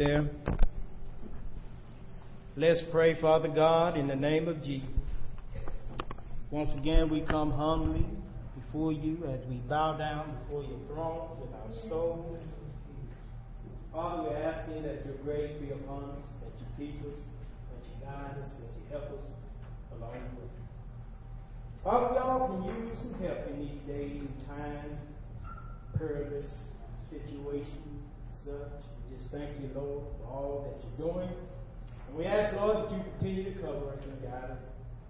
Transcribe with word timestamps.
there. 0.00 0.24
Let's 2.56 2.80
pray, 2.90 3.20
Father 3.20 3.48
God, 3.48 3.98
in 3.98 4.08
the 4.08 4.16
name 4.16 4.48
of 4.48 4.62
Jesus. 4.62 4.88
Once 6.50 6.70
again, 6.74 7.10
we 7.10 7.20
come 7.20 7.50
humbly 7.50 8.06
before 8.56 8.92
you 8.92 9.18
as 9.28 9.46
we 9.46 9.56
bow 9.68 9.98
down 9.98 10.38
before 10.40 10.62
your 10.62 10.78
throne 10.88 11.36
with 11.38 11.52
our 11.52 11.90
souls. 11.90 12.42
Father, 13.92 14.22
we're 14.22 14.42
asking 14.42 14.84
that 14.84 15.04
your 15.04 15.16
grace 15.22 15.52
be 15.60 15.70
upon 15.70 16.04
us, 16.04 16.24
that 16.40 16.52
you 16.58 16.66
keep 16.78 17.00
us, 17.02 17.18
that 17.68 17.84
you 17.84 18.02
guide 18.02 18.42
us, 18.42 18.48
that 18.56 18.80
you 18.80 18.86
help 18.90 19.04
us 19.04 19.28
along 19.98 20.14
the 20.14 20.40
way. 20.40 20.48
Father, 21.84 22.14
we 22.14 22.18
all 22.18 22.48
can 22.48 22.64
use 22.64 22.98
some 23.02 23.20
help 23.20 23.46
in 23.50 23.58
these 23.58 23.80
days 23.86 24.22
and 24.22 24.46
times, 24.48 24.98
perilous 25.98 26.46
situations, 27.10 28.00
such. 28.46 28.89
Just 29.16 29.30
thank 29.30 29.50
you, 29.60 29.70
Lord, 29.74 30.04
for 30.20 30.26
all 30.26 30.66
that 30.66 30.76
you're 30.82 31.12
doing. 31.12 31.28
And 32.08 32.16
we 32.16 32.24
ask, 32.26 32.54
Lord, 32.56 32.76
that 32.76 32.92
you 32.92 33.02
continue 33.18 33.44
to 33.44 33.60
cover 33.60 33.90
us 33.90 33.98
and 34.04 34.22
guide 34.22 34.50
us. 34.50 34.62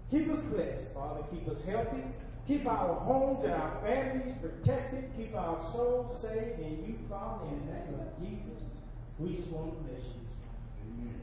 Keep 0.09 0.29
us 0.31 0.39
blessed, 0.51 0.93
Father. 0.93 1.21
Keep 1.31 1.47
us 1.47 1.57
healthy. 1.65 2.03
Keep 2.47 2.65
our 2.67 2.95
homes 2.95 3.43
and 3.43 3.53
our 3.53 3.79
families 3.81 4.35
protected. 4.41 5.09
Keep 5.15 5.35
our 5.35 5.61
souls 5.71 6.21
saved 6.21 6.59
in 6.59 6.83
you, 6.85 6.95
Father, 7.09 7.47
in 7.47 7.65
the 7.65 7.73
name 7.73 7.95
of 7.99 8.19
Jesus. 8.19 8.61
We 9.19 9.35
just 9.37 9.49
want 9.49 9.71
to 9.71 9.83
bless 9.85 10.03
you. 10.03 10.21
Amen. 10.89 11.19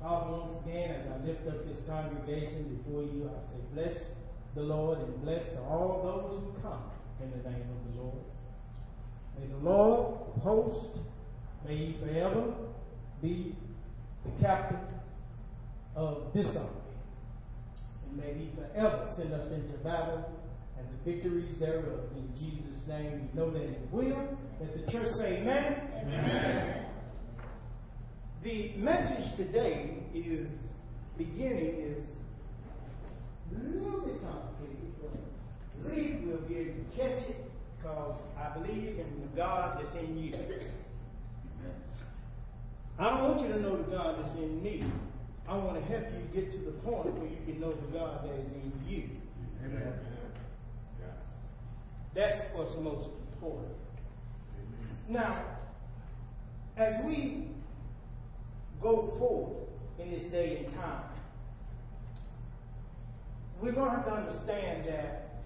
Father, 0.00 0.30
once 0.30 0.56
again, 0.64 0.90
as 0.90 1.06
I 1.10 1.26
lift 1.26 1.48
up 1.48 1.66
this 1.66 1.82
congregation 1.88 2.76
before 2.76 3.02
you, 3.02 3.30
I 3.32 3.50
say, 3.50 3.58
bless 3.74 3.96
the 4.54 4.62
Lord 4.62 4.98
and 5.00 5.22
bless 5.22 5.42
all 5.68 6.00
those 6.04 6.40
who 6.40 6.62
come 6.62 6.84
in 7.22 7.30
the 7.30 7.48
name 7.48 7.66
of 7.66 7.80
the 7.94 8.02
Lord. 8.02 8.24
May 9.38 9.46
the 9.48 9.68
Lord 9.68 10.20
of 10.28 10.42
hosts, 10.42 10.98
may 11.64 11.76
he 11.76 11.96
forever 12.00 12.54
be 13.22 13.54
the 14.24 14.44
captain 14.44 14.80
of 15.94 16.32
this 16.34 16.46
army. 16.56 16.70
And 18.08 18.18
may 18.18 18.34
he 18.34 18.50
forever 18.54 19.12
send 19.16 19.32
us 19.32 19.50
into 19.52 19.76
battle 19.78 20.24
and 20.78 20.86
the 20.88 21.12
victories 21.12 21.58
thereof. 21.58 22.00
In 22.16 22.32
Jesus' 22.38 22.86
name, 22.86 23.28
we 23.32 23.40
know 23.40 23.50
that 23.50 23.62
he 23.62 23.76
will. 23.90 24.38
Let 24.60 24.86
the 24.86 24.92
church 24.92 25.14
say 25.16 25.38
amen. 25.38 25.80
Amen. 26.02 26.86
The 28.42 28.72
message 28.76 29.36
today 29.36 29.98
is 30.14 30.46
beginning 31.18 31.80
is 31.80 32.02
a 33.50 33.58
little 33.58 34.02
bit 34.02 34.20
complicated, 34.22 34.92
but 35.00 35.10
I 35.10 35.88
believe 35.88 36.22
we'll 36.24 36.38
be 36.48 36.56
able 36.56 36.74
to 36.74 36.96
catch 36.96 37.28
it 37.28 37.50
because 37.78 38.20
I 38.38 38.58
believe 38.58 38.98
in 38.98 39.20
the 39.20 39.36
God 39.36 39.78
that's 39.78 39.94
in 39.96 40.18
you. 40.18 40.34
I 43.36 43.38
want 43.38 43.50
you 43.50 43.54
to 43.56 43.60
know 43.60 43.76
the 43.76 43.90
God 43.90 44.16
that's 44.18 44.34
in 44.38 44.62
me. 44.62 44.82
I 45.46 45.58
want 45.58 45.76
to 45.76 45.84
help 45.92 46.04
you 46.04 46.40
get 46.40 46.50
to 46.52 46.58
the 46.58 46.70
point 46.70 47.12
where 47.18 47.28
you 47.28 47.36
can 47.44 47.60
know 47.60 47.70
the 47.70 47.92
God 47.92 48.24
that 48.24 48.32
is 48.32 48.50
in 48.50 48.72
you. 48.88 49.10
Amen. 49.62 49.92
That's 52.14 52.40
what's 52.54 52.74
most 52.80 53.10
important. 53.34 53.74
Now, 55.10 55.44
as 56.78 56.94
we 57.04 57.48
go 58.80 59.14
forth 59.18 59.68
in 59.98 60.12
this 60.12 60.22
day 60.32 60.64
and 60.64 60.74
time, 60.74 61.04
we're 63.60 63.72
going 63.72 63.90
to 63.90 63.96
have 63.96 64.06
to 64.06 64.12
understand 64.12 64.86
that 64.86 65.42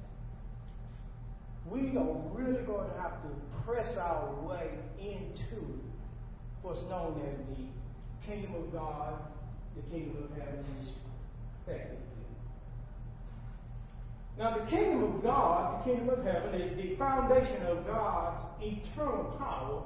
we 1.69 1.97
are 1.97 2.23
really 2.35 2.63
going 2.63 2.89
to 2.89 3.01
have 3.01 3.21
to 3.25 3.65
press 3.67 3.97
our 3.97 4.33
way 4.47 4.71
into 5.01 5.81
what's 6.63 6.83
known 6.83 7.21
as 7.29 7.37
the 7.57 7.71
kingdom 8.31 8.55
of 8.55 8.73
God, 8.73 9.15
the 9.75 9.83
kingdom 9.91 10.23
of 10.23 10.31
heaven, 10.39 10.65
is 10.81 10.89
respectively. 11.59 11.97
Now, 14.39 14.57
the 14.59 14.71
kingdom 14.71 15.03
of 15.03 15.23
God, 15.23 15.81
the 15.81 15.93
kingdom 15.93 16.11
of 16.11 16.25
heaven, 16.25 16.61
is 16.61 16.77
the 16.77 16.97
foundation 16.97 17.63
of 17.67 17.85
God's 17.87 18.43
eternal 18.63 19.37
power 19.37 19.83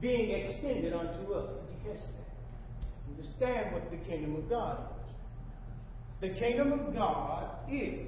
being 0.00 0.30
extended 0.30 0.92
unto 0.92 1.32
us. 1.32 1.50
Did 1.50 1.76
you 1.76 1.92
catch 1.92 2.02
that? 2.02 3.10
Understand 3.10 3.72
what 3.72 3.90
the 3.90 3.96
kingdom 3.96 4.36
of 4.36 4.48
God 4.48 4.78
is. 4.80 6.28
The 6.28 6.38
kingdom 6.38 6.72
of 6.72 6.94
God 6.94 7.50
is 7.70 8.06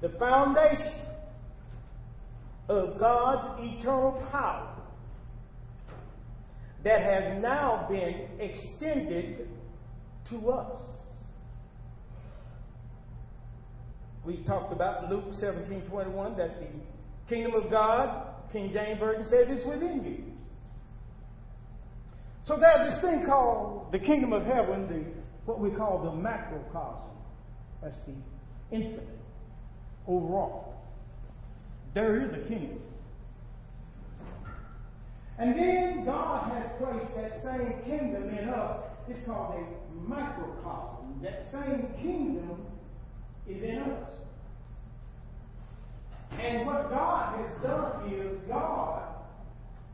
the 0.00 0.08
foundation 0.18 1.00
of 2.68 2.98
God's 2.98 3.60
eternal 3.62 4.26
power 4.32 4.73
that 6.84 7.02
has 7.02 7.42
now 7.42 7.86
been 7.90 8.28
extended 8.38 9.48
to 10.30 10.50
us. 10.50 10.80
We 14.24 14.42
talked 14.44 14.72
about 14.72 15.10
Luke 15.10 15.34
17 15.38 15.88
21 15.88 16.36
that 16.36 16.60
the 16.60 16.66
kingdom 17.28 17.54
of 17.54 17.70
God, 17.70 18.26
King 18.52 18.70
James 18.72 18.98
Version 18.98 19.24
said, 19.24 19.50
is 19.50 19.66
within 19.66 20.04
you. 20.04 20.24
So 22.46 22.58
there's 22.58 22.94
this 22.94 23.02
thing 23.02 23.24
called 23.26 23.90
the 23.92 23.98
kingdom 23.98 24.32
of 24.32 24.44
heaven, 24.44 24.86
the 24.86 25.04
what 25.46 25.60
we 25.60 25.70
call 25.70 26.02
the 26.02 26.10
macrocosm. 26.10 27.10
That's 27.82 27.96
the 28.06 28.76
infinite 28.76 29.08
overall. 30.06 30.74
There 31.94 32.22
is 32.22 32.32
a 32.32 32.48
kingdom. 32.48 32.80
And 35.38 35.58
then 35.58 35.83
God 36.04 36.50
has 36.52 36.66
placed 36.78 37.14
that 37.16 37.42
same 37.42 37.82
kingdom 37.84 38.28
in 38.30 38.48
us. 38.48 38.84
It's 39.08 39.24
called 39.26 39.54
a 39.54 40.08
microcosm. 40.08 41.20
That 41.22 41.44
same 41.50 41.88
kingdom 42.00 42.66
is 43.48 43.62
in 43.62 43.78
us. 43.78 44.10
And 46.38 46.66
what 46.66 46.90
God 46.90 47.38
has 47.38 47.62
done 47.62 48.12
is 48.12 48.38
God 48.48 49.02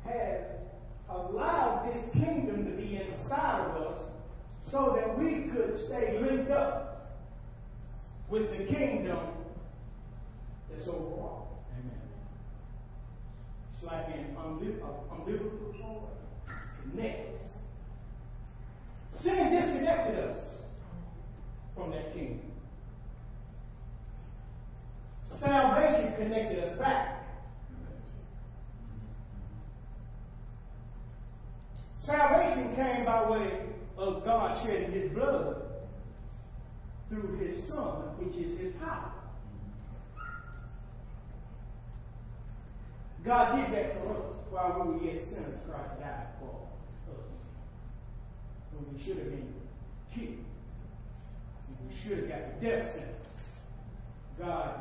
has 0.04 0.43
allowed 1.09 1.93
this 1.93 2.04
kingdom 2.12 2.65
to 2.65 2.70
be 2.70 2.97
inside 2.97 3.66
of 3.66 3.82
us 3.82 3.99
so 4.70 4.97
that 4.97 5.19
we 5.19 5.50
could 5.53 5.76
stay 5.87 6.19
linked 6.20 6.50
up 6.50 7.19
with 8.28 8.50
the 8.56 8.65
kingdom 8.72 9.19
that's 10.70 10.87
overall. 10.87 11.50
Like 13.82 14.08
an 14.08 14.36
umbilical 14.36 15.06
uh, 15.10 15.82
cord 15.82 16.10
connects. 16.82 17.41
Sin 19.22 19.50
disconnected 19.50 20.18
us 20.18 20.36
from 21.74 21.90
that 21.90 22.12
kingdom. 22.12 22.40
Salvation 25.38 26.14
connected 26.16 26.62
us 26.62 26.78
back. 26.78 27.24
Salvation 32.04 32.74
came 32.76 33.06
by 33.06 33.30
way 33.30 33.60
of 33.96 34.24
God 34.24 34.62
shedding 34.64 34.92
his 34.92 35.10
blood 35.12 35.62
through 37.08 37.38
his 37.38 37.66
Son, 37.69 38.02
which 38.19 38.36
is 38.36 38.58
his 38.58 38.74
power. 38.74 39.19
God 43.25 43.56
did 43.56 43.75
that 43.76 44.03
for 44.03 44.12
us 44.14 44.22
while 44.50 44.82
we 44.84 44.94
were 44.94 45.04
yet 45.04 45.25
sinners. 45.28 45.58
Christ 45.69 46.00
died 46.00 46.26
for 46.41 46.48
us. 46.48 47.20
When 48.72 48.97
we 48.97 49.03
should 49.03 49.19
have 49.19 49.31
been 49.31 49.54
killed. 50.14 50.44
We 51.88 51.97
should 52.03 52.19
have 52.19 52.28
got 52.28 52.60
the 52.60 52.66
death 52.66 52.92
sentence. 52.92 53.28
God 54.38 54.81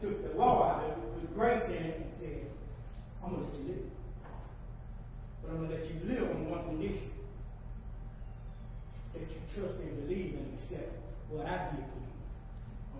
took 0.00 0.22
the 0.22 0.38
law 0.38 0.70
out 0.70 0.84
of 0.84 0.90
it, 0.90 1.20
put 1.20 1.34
grace 1.34 1.64
in 1.66 1.72
it, 1.74 1.96
and 1.96 2.16
said, 2.18 2.46
I'm 3.24 3.30
going 3.34 3.44
to 3.44 3.50
let 3.50 3.58
you 3.60 3.66
live. 3.68 3.90
But 5.42 5.50
I'm 5.50 5.56
going 5.58 5.70
to 5.70 5.76
let 5.76 5.86
you 5.86 6.00
live 6.04 6.30
on 6.30 6.50
one 6.50 6.64
condition 6.64 7.10
that 9.14 9.22
you 9.22 9.40
trust 9.54 9.74
and 9.80 10.06
believe 10.06 10.34
and 10.34 10.58
accept 10.58 10.92
what 11.28 11.46
I 11.46 11.70
did 11.70 11.84
for 11.90 12.00
you. 12.00 12.14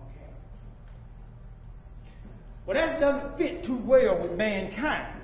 Okay. 0.02 0.32
Well, 2.66 2.76
that 2.76 3.00
doesn't 3.00 3.38
fit 3.38 3.64
too 3.64 3.80
well 3.84 4.22
with 4.22 4.32
mankind 4.32 5.20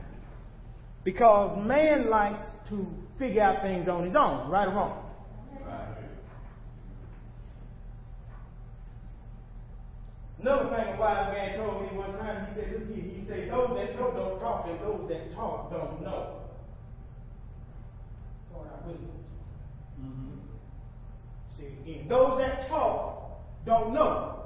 because 1.05 1.57
man 1.67 2.09
likes 2.11 2.43
to 2.69 2.87
figure 3.19 3.43
out 3.43 3.63
things 3.63 3.89
on 3.89 4.05
his 4.05 4.17
own, 4.17 4.51
right 4.51 4.67
or 4.67 4.73
wrong. 4.73 5.07
Another 10.41 10.77
thing 10.77 10.95
a 10.95 11.01
wise 11.01 11.33
man 11.33 11.59
told 11.59 11.83
me 11.83 11.99
one 11.99 12.13
time, 12.19 12.47
he 12.47 12.55
said, 12.55 12.73
look 12.73 12.95
here, 12.95 13.05
he 13.05 13.27
said, 13.27 13.51
those 13.51 13.77
that 13.77 13.99
know 13.99 14.13
don't 14.13 14.39
talk, 14.39 14.67
and 14.69 14.79
those 14.81 15.09
that 15.09 15.35
talk 15.35 15.71
don't 15.71 16.03
know. 16.03 16.41
So 18.51 18.61
I 18.61 18.87
will. 18.87 18.95
Mm-hmm. 20.01 20.39
Say 21.57 21.65
it 21.65 21.81
again. 21.83 22.09
Those 22.09 22.39
that 22.39 22.69
talk 22.69 23.41
don't 23.65 23.95
know. 23.95 24.46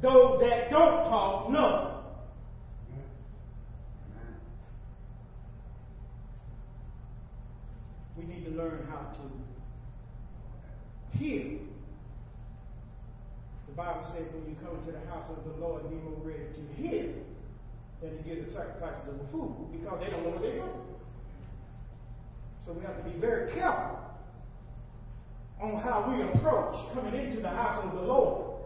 Those 0.00 0.40
that 0.40 0.70
don't 0.70 1.04
talk 1.04 1.50
know. 1.50 2.04
We 8.16 8.24
need 8.24 8.44
to 8.44 8.50
learn 8.50 8.86
how 8.88 9.12
to 9.12 11.18
hear. 11.18 11.58
The 13.66 13.72
Bible 13.74 14.04
says 14.04 14.24
when 14.34 14.48
you 14.48 14.56
come 14.64 14.78
into 14.78 14.92
the 14.92 15.04
house 15.10 15.30
of 15.30 15.44
the 15.44 15.60
Lord, 15.60 15.88
be 15.90 15.96
more 15.96 16.20
ready 16.22 16.46
to 16.54 16.82
hear 16.82 17.12
than 18.00 18.16
to 18.16 18.22
give 18.22 18.44
the 18.44 18.52
sacrifices 18.52 19.08
of 19.08 19.18
the 19.18 19.24
food 19.32 19.54
because 19.72 19.98
they 20.00 20.10
don't 20.10 20.22
know 20.22 20.30
what 20.30 20.42
they're 20.42 20.56
doing. 20.56 20.70
So 22.66 22.72
we 22.72 22.84
have 22.84 22.96
to 23.02 23.10
be 23.10 23.18
very 23.18 23.52
careful 23.52 23.98
on 25.60 25.80
how 25.80 26.06
we 26.08 26.22
approach 26.22 26.76
coming 26.94 27.14
into 27.14 27.40
the 27.40 27.48
house 27.48 27.84
of 27.84 27.94
the 27.94 28.02
Lord. 28.02 28.57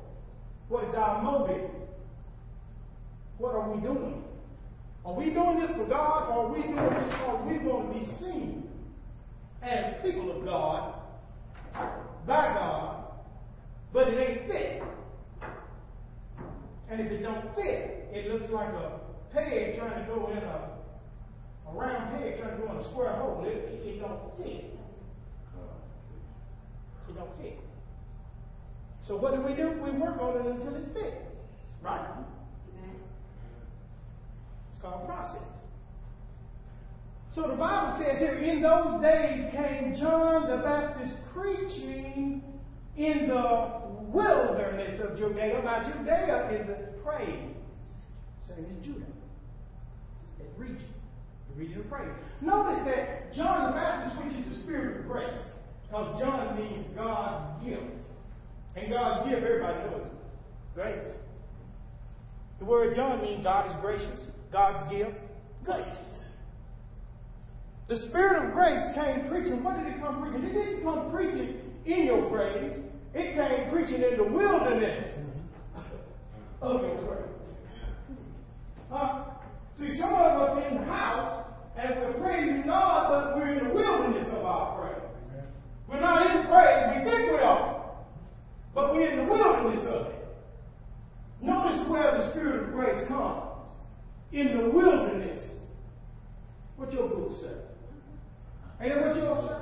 What 0.73 0.89
is 0.89 0.95
our 0.95 1.23
motive? 1.23 1.69
What 3.37 3.55
are 3.55 3.71
we 3.71 3.83
doing? 3.83 4.25
Are 5.05 5.13
we 5.13 5.27
doing 5.27 5.61
this 5.61 5.71
for 5.73 5.85
God 5.85 6.31
or 6.31 6.47
are 6.47 6.51
we 6.51 6.63
doing 6.63 6.95
this 6.95 7.11
because 7.11 7.47
we 7.47 7.59
want 7.59 7.93
to 7.93 8.01
be 8.01 8.07
seen 8.19 8.71
as 9.61 10.01
people 10.03 10.35
of 10.35 10.47
God 10.47 10.95
by 12.27 12.55
God, 12.55 13.05
but 13.93 14.09
it 14.09 14.17
ain't 14.17 14.51
fit. 14.51 14.83
And 16.89 17.03
if 17.03 17.13
it 17.13 17.23
don't 17.23 17.55
fit, 17.55 18.09
it 18.11 18.33
looks 18.33 18.51
like 18.51 18.69
a 18.69 18.99
peg 19.31 19.77
trying 19.77 20.03
to 20.03 20.11
go 20.11 20.31
in 20.31 20.39
a, 20.39 20.71
a 21.69 21.75
round 21.75 22.17
peg 22.17 22.39
trying 22.39 22.59
to 22.59 22.67
go 22.67 22.73
in 22.73 22.79
a 22.79 22.91
square 22.93 23.13
hole. 23.13 23.45
It, 23.47 23.57
it, 23.59 23.87
it 23.89 24.01
don't 24.01 24.39
fit. 24.39 24.75
It 27.11 27.15
don't 27.15 27.43
fit. 27.43 27.59
So 29.07 29.17
what 29.17 29.35
do 29.35 29.41
we 29.41 29.55
do? 29.55 29.73
We 29.83 29.91
work 29.91 30.21
on 30.21 30.37
it 30.37 30.47
until 30.47 30.77
it 30.77 30.85
fits. 30.95 31.17
Right? 31.83 32.07
It's 34.73 34.81
called 34.81 35.07
process. 35.07 35.43
So 37.35 37.49
the 37.49 37.57
Bible 37.57 37.99
says 37.99 38.19
here, 38.19 38.39
in 38.39 38.61
those 38.61 39.01
days 39.01 39.51
came 39.53 39.97
John 39.99 40.51
the 40.51 40.63
Baptist 40.63 41.15
preaching 41.33 42.43
in 42.97 43.27
the 43.27 43.81
wilderness 44.13 45.01
of 45.03 45.17
Judea. 45.17 45.63
Now, 45.65 45.83
Judea 45.83 46.51
is 46.61 46.69
a 46.69 47.03
praise, 47.03 47.57
same 48.47 48.67
as 48.71 48.85
Judah. 48.85 49.07
That 50.39 50.59
region, 50.59 50.93
the 51.49 51.59
region 51.59 51.81
of 51.81 51.89
praise. 51.89 52.13
Notice 52.43 52.85
that 52.85 53.33
John 53.33 53.71
the 53.71 53.73
Baptist 53.73 54.21
preaches 54.21 54.45
the 54.55 54.63
spirit 54.63 55.01
of 55.01 55.09
grace, 55.09 55.41
because 55.87 56.21
John 56.21 56.55
means 56.59 56.87
God's 56.95 57.65
gift. 57.65 57.81
And 58.77 58.91
God's 58.91 59.29
gift, 59.29 59.45
everybody 59.45 59.79
knows 59.79 60.07
grace. 60.75 61.05
The 62.59 62.65
word 62.65 62.95
John 62.97 63.21
means 63.23 63.43
God 63.43 63.71
is 63.71 63.77
gracious, 63.81 64.19
God's 64.51 64.91
gift, 64.91 65.17
grace. 65.65 66.15
The 67.89 67.99
Spirit 68.09 68.47
of 68.47 68.53
grace 68.55 68.81
came 68.95 69.29
preaching. 69.29 69.63
What 69.63 69.77
did 69.79 69.93
it 69.93 70.01
come 70.01 70.23
preaching? 70.23 70.49
It 70.49 70.53
didn't 70.53 70.83
come 70.83 71.11
preaching 71.13 71.57
in 71.85 72.07
your 72.07 72.31
praise. 72.31 72.79
It 73.15 73.35
came 73.35 73.71
preaching 73.71 74.03
in 74.03 74.17
the 74.17 74.25
wilderness 74.25 75.05
of 76.63 76.81
your 76.81 76.97
praise. 76.97 78.17
Huh? 78.91 79.25
See, 79.79 79.99
some 79.99 80.15
of 80.15 80.41
us 80.41 80.65
in 80.71 80.79
the 80.79 80.85
house 80.85 81.43
and 81.77 82.01
we're 82.01 82.13
praising 82.21 82.63
God, 82.67 83.09
but 83.09 83.37
we're 83.37 83.59
in 83.59 83.69
the 83.69 83.75
wilderness 83.75 84.29
of 84.33 84.45
our 84.45 84.79
praise. 84.79 85.03
We're 85.89 86.01
not 86.01 86.37
in 86.37 86.47
praise. 86.47 86.99
We 86.99 87.11
think 87.11 87.33
we 87.33 87.39
are, 87.39 87.72
but 88.75 88.95
we're 88.95 89.11
in 89.11 89.19
the 89.19 89.33
wilderness 89.33 89.85
of 89.87 90.07
it. 90.07 90.23
Notice 91.43 91.89
where 91.89 92.19
the 92.19 92.31
Spirit 92.31 92.65
of 92.65 92.73
grace 92.73 93.07
comes. 93.09 93.71
In 94.33 94.57
the 94.57 94.71
wilderness. 94.71 95.57
What 96.77 96.93
your 96.93 97.09
book 97.09 97.31
say? 97.41 97.53
Ain't 98.81 98.95
that 98.95 99.07
what 99.07 99.17
you're 99.17 99.59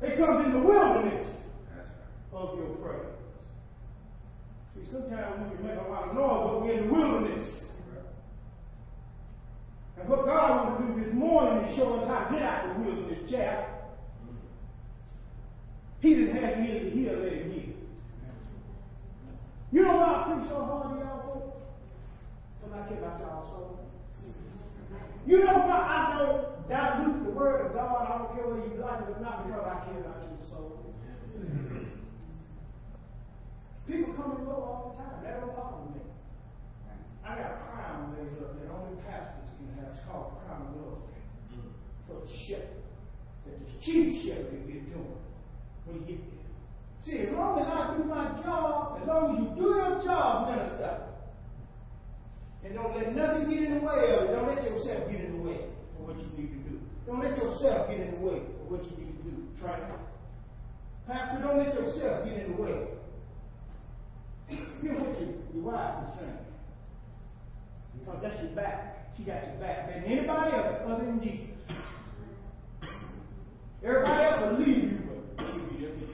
saying? 0.00 0.12
It 0.12 0.18
comes 0.18 0.46
in 0.46 0.52
the 0.52 0.60
wilderness 0.60 1.26
of 2.32 2.58
your 2.58 2.76
praise. 2.76 3.00
See, 4.74 4.90
sometimes 4.90 5.50
we 5.50 5.56
can 5.56 5.66
make 5.66 5.78
a 5.78 5.90
lot 5.90 6.08
of 6.08 6.14
noise, 6.14 6.50
but 6.50 6.62
we're 6.62 6.72
in 6.78 6.86
the 6.86 6.92
wilderness. 6.92 7.64
And 9.98 10.08
what 10.08 10.26
God 10.26 10.66
wants 10.66 10.86
to 10.86 10.94
do 10.94 11.04
this 11.04 11.14
morning 11.14 11.64
is 11.64 11.76
show 11.76 11.94
us 11.96 12.08
how 12.08 12.24
to 12.24 12.34
get 12.34 12.42
out 12.42 12.70
of 12.70 12.76
the 12.76 12.82
wilderness, 12.82 13.30
chap. 13.30 13.68
He 16.00 16.14
didn't 16.14 16.36
have 16.36 16.58
ears 16.64 16.92
to 16.92 16.98
hear, 16.98 17.16
let 17.16 17.32
him. 17.32 17.71
You 19.72 19.80
know 19.80 19.96
why 19.96 20.12
I 20.12 20.28
preach 20.28 20.52
so 20.52 20.68
hard, 20.68 20.92
to 20.92 21.00
y'all 21.00 21.24
folks? 21.24 21.56
Because 22.60 22.76
I 22.76 22.88
care 22.92 22.98
about 23.00 23.20
y'all 23.24 23.48
soul. 23.48 23.80
You 25.24 25.44
know 25.48 25.64
why 25.64 25.80
I 25.80 26.18
don't 26.18 26.68
dilute 26.68 27.24
the 27.24 27.32
word 27.32 27.66
of 27.66 27.72
God? 27.72 28.04
I 28.04 28.18
don't 28.20 28.36
care 28.36 28.44
whether 28.52 28.68
you 28.68 28.76
like 28.84 29.00
it 29.00 29.16
or 29.16 29.20
not 29.24 29.48
because 29.48 29.64
I 29.64 29.80
care 29.88 30.04
about 30.04 30.28
your 30.28 30.44
soul. 30.52 30.92
People 33.88 34.12
come 34.12 34.36
and 34.36 34.44
go 34.44 34.60
all 34.60 34.92
the 34.92 35.00
time. 35.00 35.24
That 35.24 35.40
don't 35.40 35.56
bother 35.56 35.88
me. 35.88 36.04
I 37.24 37.32
got 37.32 37.56
a 37.56 37.58
crown 37.72 38.12
made 38.12 38.44
up 38.44 38.52
that 38.60 38.68
only 38.76 39.00
pastors 39.08 39.48
can 39.56 39.72
have. 39.80 39.96
It's 39.96 40.04
called 40.04 40.36
crown 40.44 40.68
of 40.68 40.76
love 40.84 41.00
mm. 41.56 41.72
for 42.04 42.20
the 42.20 42.32
shepherd. 42.44 42.84
That 43.48 43.56
the 43.56 43.72
chief 43.80 44.20
shepherd 44.20 44.52
will 44.52 44.68
get 44.68 44.84
doing 44.92 45.16
when 45.86 45.96
you 45.96 46.04
get 46.04 46.20
there. 46.28 46.41
See, 47.04 47.18
as 47.18 47.32
long 47.34 47.58
as 47.58 47.66
I 47.66 47.96
do 47.96 48.04
my 48.04 48.24
job, 48.42 48.98
as 49.02 49.08
long 49.08 49.34
as 49.34 49.42
you 49.42 49.62
do 49.62 49.68
your 49.74 50.02
job, 50.04 50.54
minister, 50.54 51.02
and 52.64 52.74
don't 52.74 52.96
let 52.96 53.14
nothing 53.14 53.50
get 53.50 53.62
in 53.64 53.74
the 53.74 53.80
way 53.80 54.14
of 54.14 54.30
it. 54.30 54.32
Don't 54.32 54.54
let 54.54 54.62
yourself 54.62 55.10
get 55.10 55.20
in 55.20 55.36
the 55.36 55.42
way 55.42 55.66
of 55.98 56.06
what 56.06 56.16
you 56.16 56.30
need 56.38 56.50
to 56.52 56.70
do. 56.70 56.80
Don't 57.06 57.20
let 57.20 57.36
yourself 57.36 57.88
get 57.90 57.98
in 57.98 58.10
the 58.12 58.20
way 58.20 58.38
of 58.38 58.70
what 58.70 58.84
you 58.84 59.04
need 59.04 59.16
to 59.18 59.22
do. 59.24 59.42
Try 59.60 59.78
it. 59.78 59.84
Pastor, 61.08 61.42
don't 61.42 61.58
let 61.58 61.74
yourself 61.74 62.24
get 62.24 62.34
in 62.34 62.54
the 62.54 62.62
way. 62.62 62.86
Here's 64.80 65.00
what 65.00 65.20
your, 65.20 65.30
your 65.54 65.64
wife 65.64 66.04
is 66.06 66.14
saying. 66.20 66.38
Because 67.98 68.22
that's 68.22 68.40
your 68.42 68.52
back. 68.52 69.10
She 69.16 69.24
got 69.24 69.42
your 69.44 69.56
back 69.56 69.88
than 69.88 70.04
anybody 70.04 70.56
else 70.56 70.76
other 70.86 71.04
than 71.04 71.20
Jesus. 71.20 71.48
Everybody 73.84 74.22
else 74.22 74.42
will 74.42 74.58
leave 74.64 74.84
you, 74.84 74.98
but 75.36 75.46
she'll 75.46 75.68
be 75.68 75.84
there 75.84 76.11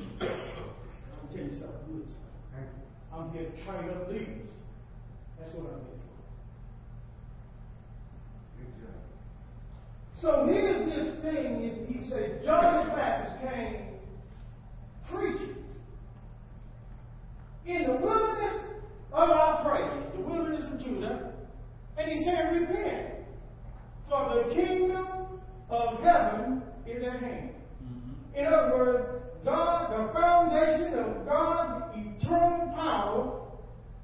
with 1.31 1.37
you. 1.37 1.43
I'm 1.43 1.49
telling 1.49 1.51
you 1.51 1.61
something 1.61 1.97
good. 1.97 2.09
I'm 3.13 3.33
here 3.33 3.51
to 3.51 3.65
train 3.65 3.91
up 3.91 4.09
leaders. 4.09 4.51
That's 5.39 5.53
what 5.55 5.73
I'm 5.73 5.81
here 5.81 5.99
for. 10.15 10.21
So 10.21 10.47
here's 10.47 10.89
this 10.91 11.23
thing, 11.23 11.87
he 11.89 12.09
said, 12.09 12.43
John 12.45 12.89
the 12.89 12.95
Baptist 12.95 13.41
came 13.41 13.77
preaching 15.11 15.65
in 17.67 17.85
the 17.85 17.93
wilderness 17.93 18.63
of 19.13 19.31
our 19.31 19.65
praise, 19.65 20.05
the 20.15 20.21
wilderness 20.21 20.65
of 20.73 20.81
Judah, 20.81 21.33
and 21.97 22.11
he 22.11 22.25
said, 22.25 22.53
repent, 22.53 23.15
for 24.09 24.43
the 24.43 24.55
kingdom 24.55 25.07
of 25.71 26.03
heaven 26.03 26.63
is 26.87 27.05
at 27.05 27.21
hand. 27.21 27.51
Mm-hmm. 27.85 28.37
In 28.37 28.47
other 28.47 28.71
words, 28.77 29.25
God, 29.45 29.91
the 29.91 30.13
foundation 30.13 30.95
of 30.95 31.27
God's 31.27 31.97
eternal 31.97 32.73
power, 32.75 33.41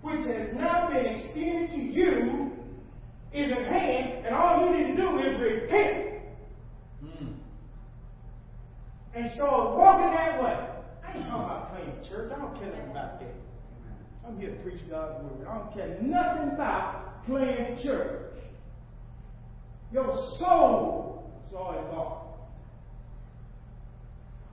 which 0.02 0.26
has 0.26 0.54
now 0.54 0.90
been 0.92 1.06
extended 1.06 1.70
to 1.70 1.82
you, 1.82 2.52
is 3.32 3.50
at 3.50 3.66
hand, 3.66 4.26
and 4.26 4.34
all 4.34 4.64
you 4.64 4.78
need 4.78 4.94
to 4.94 5.02
do 5.02 5.18
is 5.18 5.40
repent. 5.40 6.22
Mm. 7.04 7.34
And 9.14 9.30
start 9.34 9.76
walking 9.76 10.12
that 10.12 10.42
way. 10.42 10.68
I 11.04 11.16
ain't 11.16 11.26
talking 11.26 11.44
about 11.44 11.74
playing 11.74 11.92
church. 12.08 12.32
I 12.34 12.38
don't 12.38 12.54
care 12.58 12.70
nothing 12.70 12.90
about 12.90 13.20
that. 13.20 13.34
I'm 14.26 14.38
here 14.38 14.50
to 14.50 14.62
preach 14.62 14.80
God's 14.88 15.22
word. 15.22 15.46
I 15.46 15.58
don't 15.58 15.74
care 15.74 15.98
nothing 16.00 16.54
about 16.54 17.26
playing 17.26 17.78
church. 17.82 18.32
Your 19.92 20.12
soul 20.38 21.30
is 21.48 21.54
all 21.54 21.78
involved. 21.78 22.23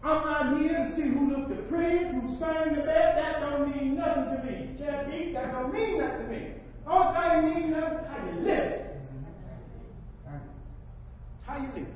I'm 0.04 0.26
not 0.26 0.60
here 0.60 0.74
to 0.74 0.96
see 0.96 1.04
who 1.04 1.30
looked 1.32 1.50
the 1.50 1.62
prettiest, 1.64 2.14
who 2.14 2.36
sang 2.40 2.76
the 2.76 2.82
best. 2.82 3.16
That 3.18 3.40
don't 3.42 3.76
mean 3.76 3.96
nothing 3.96 4.38
to 4.38 4.44
me. 4.44 4.76
Chad 4.80 5.12
Beat, 5.12 5.34
that 5.34 5.52
don't 5.52 5.74
mean 5.74 6.00
nothing 6.00 6.26
to 6.26 6.28
me. 6.28 6.54
All 6.88 7.14
that 7.14 7.44
mean 7.44 7.72
nothing 7.72 8.06
how 8.06 8.30
you 8.30 8.40
live. 8.42 8.82
How 11.46 11.58
you 11.58 11.70
live. 11.76 11.88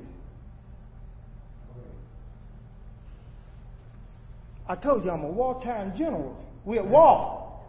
I 4.68 4.74
told 4.74 5.04
you 5.04 5.10
I'm 5.10 5.22
a 5.22 5.28
wartime 5.28 5.96
general. 5.96 6.36
We're 6.64 6.80
at 6.80 6.88
war. 6.88 7.62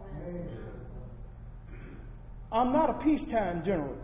I'm 2.50 2.72
not 2.72 2.90
a 2.90 2.94
peacetime 2.94 3.62
general. 3.64 3.96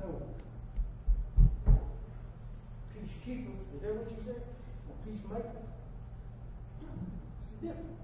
No. 0.00 0.22
Peacekeeper, 2.94 3.50
is 3.74 3.82
that 3.82 3.94
what 3.94 4.10
you 4.10 4.16
said? 4.24 4.42
A 4.88 5.06
peacemaker? 5.06 5.48
It's 6.80 7.62
a 7.62 7.66
difference. 7.66 7.98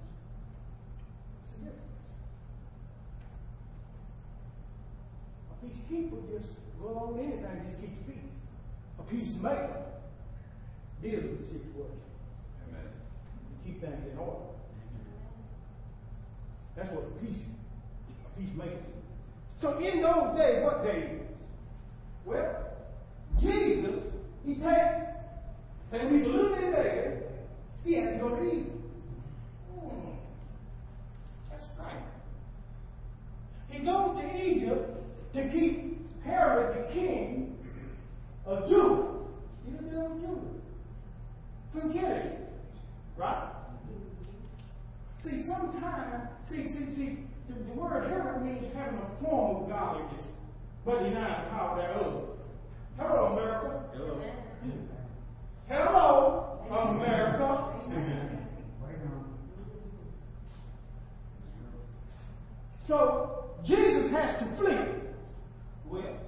It's 1.45 1.53
a 1.53 1.65
difference. 1.65 1.95
peacekeeper 5.65 6.17
just 6.33 6.51
go 6.81 6.91
along 6.91 7.17
with 7.17 7.27
anything, 7.27 7.63
just 7.65 7.81
keeps 7.81 7.99
peace. 8.07 8.31
A 8.99 9.03
peacemaker 9.03 9.85
deals 11.03 11.25
with 11.25 11.41
the 11.41 11.47
situation. 11.47 12.01
Amen. 12.69 12.89
Keep 13.65 13.81
things 13.81 14.13
in 14.13 14.19
order. 14.19 14.41
That's 16.77 16.91
what 16.91 17.05
a 17.05 17.25
peace, 17.25 17.43
a 18.27 18.41
peacemaker 18.41 18.73
is. 18.73 19.61
So 19.61 19.79
in 19.79 20.03
those 20.03 20.37
days, 20.37 20.65
what 20.65 20.85
days? 20.85 21.21
Well, 22.25 22.65
Jesus, 23.41 24.01
he 24.65 24.71
takes, 24.71 25.05
and 25.93 26.11
we 26.11 26.25
look 26.25 26.59
in 26.59 26.73
there, 26.73 27.23
he 27.85 27.95
has 27.97 28.15
to 28.15 28.19
go 28.19 28.29
to 28.37 28.43
Egypt. 28.43 28.71
Hmm. 29.79 30.11
That's 31.51 31.63
right. 31.79 32.03
He 33.69 33.85
goes 33.85 34.19
to 34.19 34.43
Egypt 34.43 35.35
to 35.35 35.51
keep 35.51 36.23
Herod 36.25 36.89
the 36.89 36.93
king 36.93 37.57
of 38.47 38.69
Judah. 38.69 39.09
You 39.67 39.93
know 39.93 40.09
the 40.09 40.21
Judah? 40.21 40.41
From 41.73 41.93
getting 41.93 42.33
Right? 43.17 43.51
See, 45.23 45.47
sometimes, 45.47 46.29
see, 46.51 46.69
see, 46.69 46.97
see, 46.97 47.19
the, 47.49 47.55
the 47.55 47.81
word 47.81 48.09
Herod 48.11 48.45
means 48.45 48.67
having 48.75 48.99
a 48.99 49.23
form 49.25 49.63
of 49.63 49.69
godliness, 49.69 50.23
but 50.85 50.99
denying 50.99 51.45
the 51.45 51.51
power 51.51 51.77
thereof. 51.77 52.25
Hello, 52.99 53.27
America. 53.33 53.85
Hello. 53.95 54.21
Hello, 55.69 56.59
America. 56.71 57.75
So 62.87 63.45
Jesus 63.65 64.11
has 64.11 64.39
to 64.41 64.57
flee. 64.57 64.79
Well, 65.87 66.19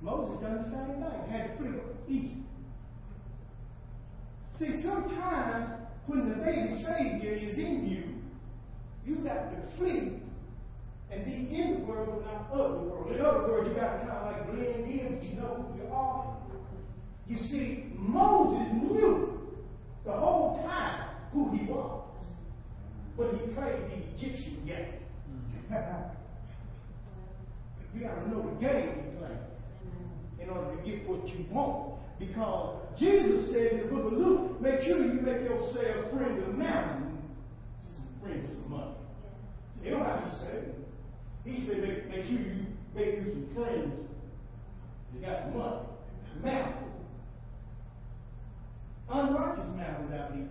Moses 0.00 0.40
done 0.40 0.62
the 0.62 0.70
same 0.70 1.02
thing. 1.02 1.30
Had 1.30 1.44
to 1.48 1.56
flee 1.58 1.70
Egypt. 2.08 2.36
See, 4.58 4.82
sometimes 4.82 5.70
when 6.06 6.28
the 6.30 6.36
baby 6.36 6.82
Savior 6.82 7.32
is 7.32 7.58
in 7.58 7.86
you, 7.86 8.14
you 9.06 9.22
got 9.22 9.50
to 9.50 9.76
flee 9.76 10.20
and 11.10 11.24
be 11.24 11.54
in 11.54 11.80
the 11.80 11.86
world, 11.86 12.24
not 12.24 12.50
of 12.50 12.72
the 12.72 12.78
world. 12.88 13.12
In 13.14 13.20
other 13.20 13.40
words, 13.40 13.68
you 13.68 13.74
got 13.74 13.92
to 13.92 14.06
kind 14.06 14.10
of 14.10 14.32
like 14.32 14.46
blend 14.46 14.84
in, 14.90 15.18
but 15.18 15.24
you 15.24 15.36
know 15.36 15.66
who 15.70 15.82
you 15.82 15.88
are. 15.92 16.36
You 17.28 17.36
see, 17.36 17.92
Moses 17.94 18.72
knew 18.72 19.38
the 20.04 20.12
whole 20.12 20.62
time 20.66 21.08
who 21.32 21.50
he 21.56 21.66
was 21.66 21.98
but 23.18 23.32
he 23.34 23.38
played 23.52 23.82
the 23.90 23.96
Egyptian 24.14 24.64
game. 24.64 24.94
you 27.92 28.00
got 28.00 28.14
to 28.14 28.30
know 28.30 28.42
the 28.48 28.60
game 28.64 28.90
you 28.96 29.18
play 29.18 29.36
in 30.40 30.48
order 30.48 30.76
to 30.76 30.82
get 30.88 31.06
what 31.08 31.28
you 31.28 31.44
want. 31.50 31.98
Because 32.20 32.76
Jesus 32.98 33.50
said 33.50 33.72
in 33.72 33.78
the 33.80 33.86
book 33.86 34.12
of 34.12 34.18
Luke, 34.18 34.60
make 34.60 34.82
sure 34.82 35.04
you 35.04 35.20
make 35.20 35.42
yourself 35.42 36.10
friends 36.12 36.38
of 36.46 36.54
mammon, 36.54 37.18
friends 38.22 38.52
of 38.52 38.58
some 38.60 38.70
money. 38.70 38.94
You 39.84 39.90
know 39.92 40.02
how 40.04 40.22
he 40.24 40.30
said 40.44 40.74
He 41.44 41.66
said, 41.66 41.78
make, 41.80 42.08
make 42.08 42.24
sure 42.24 42.34
you 42.34 42.66
make 42.94 43.16
you 43.16 43.32
some 43.32 43.48
friends 43.54 43.92
that 45.12 45.22
got 45.22 45.42
some 45.42 45.58
money. 45.58 45.80
Mammon. 46.42 46.74
Unrighteous 49.10 49.70
mammon, 49.76 50.12
I 50.12 50.28
believe. 50.28 50.48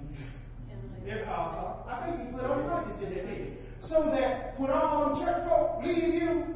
Uh, 1.09 1.31
uh, 1.31 1.75
I 1.87 2.05
think 2.05 2.27
he 2.27 2.33
put 2.33 2.43
unrighteous 2.43 3.01
in 3.01 3.13
there, 3.13 3.47
So 3.81 4.11
that 4.13 4.59
when 4.59 4.71
all 4.71 5.15
the 5.15 5.23
church 5.23 5.47
folk 5.47 5.81
leave 5.83 6.21
you, 6.21 6.55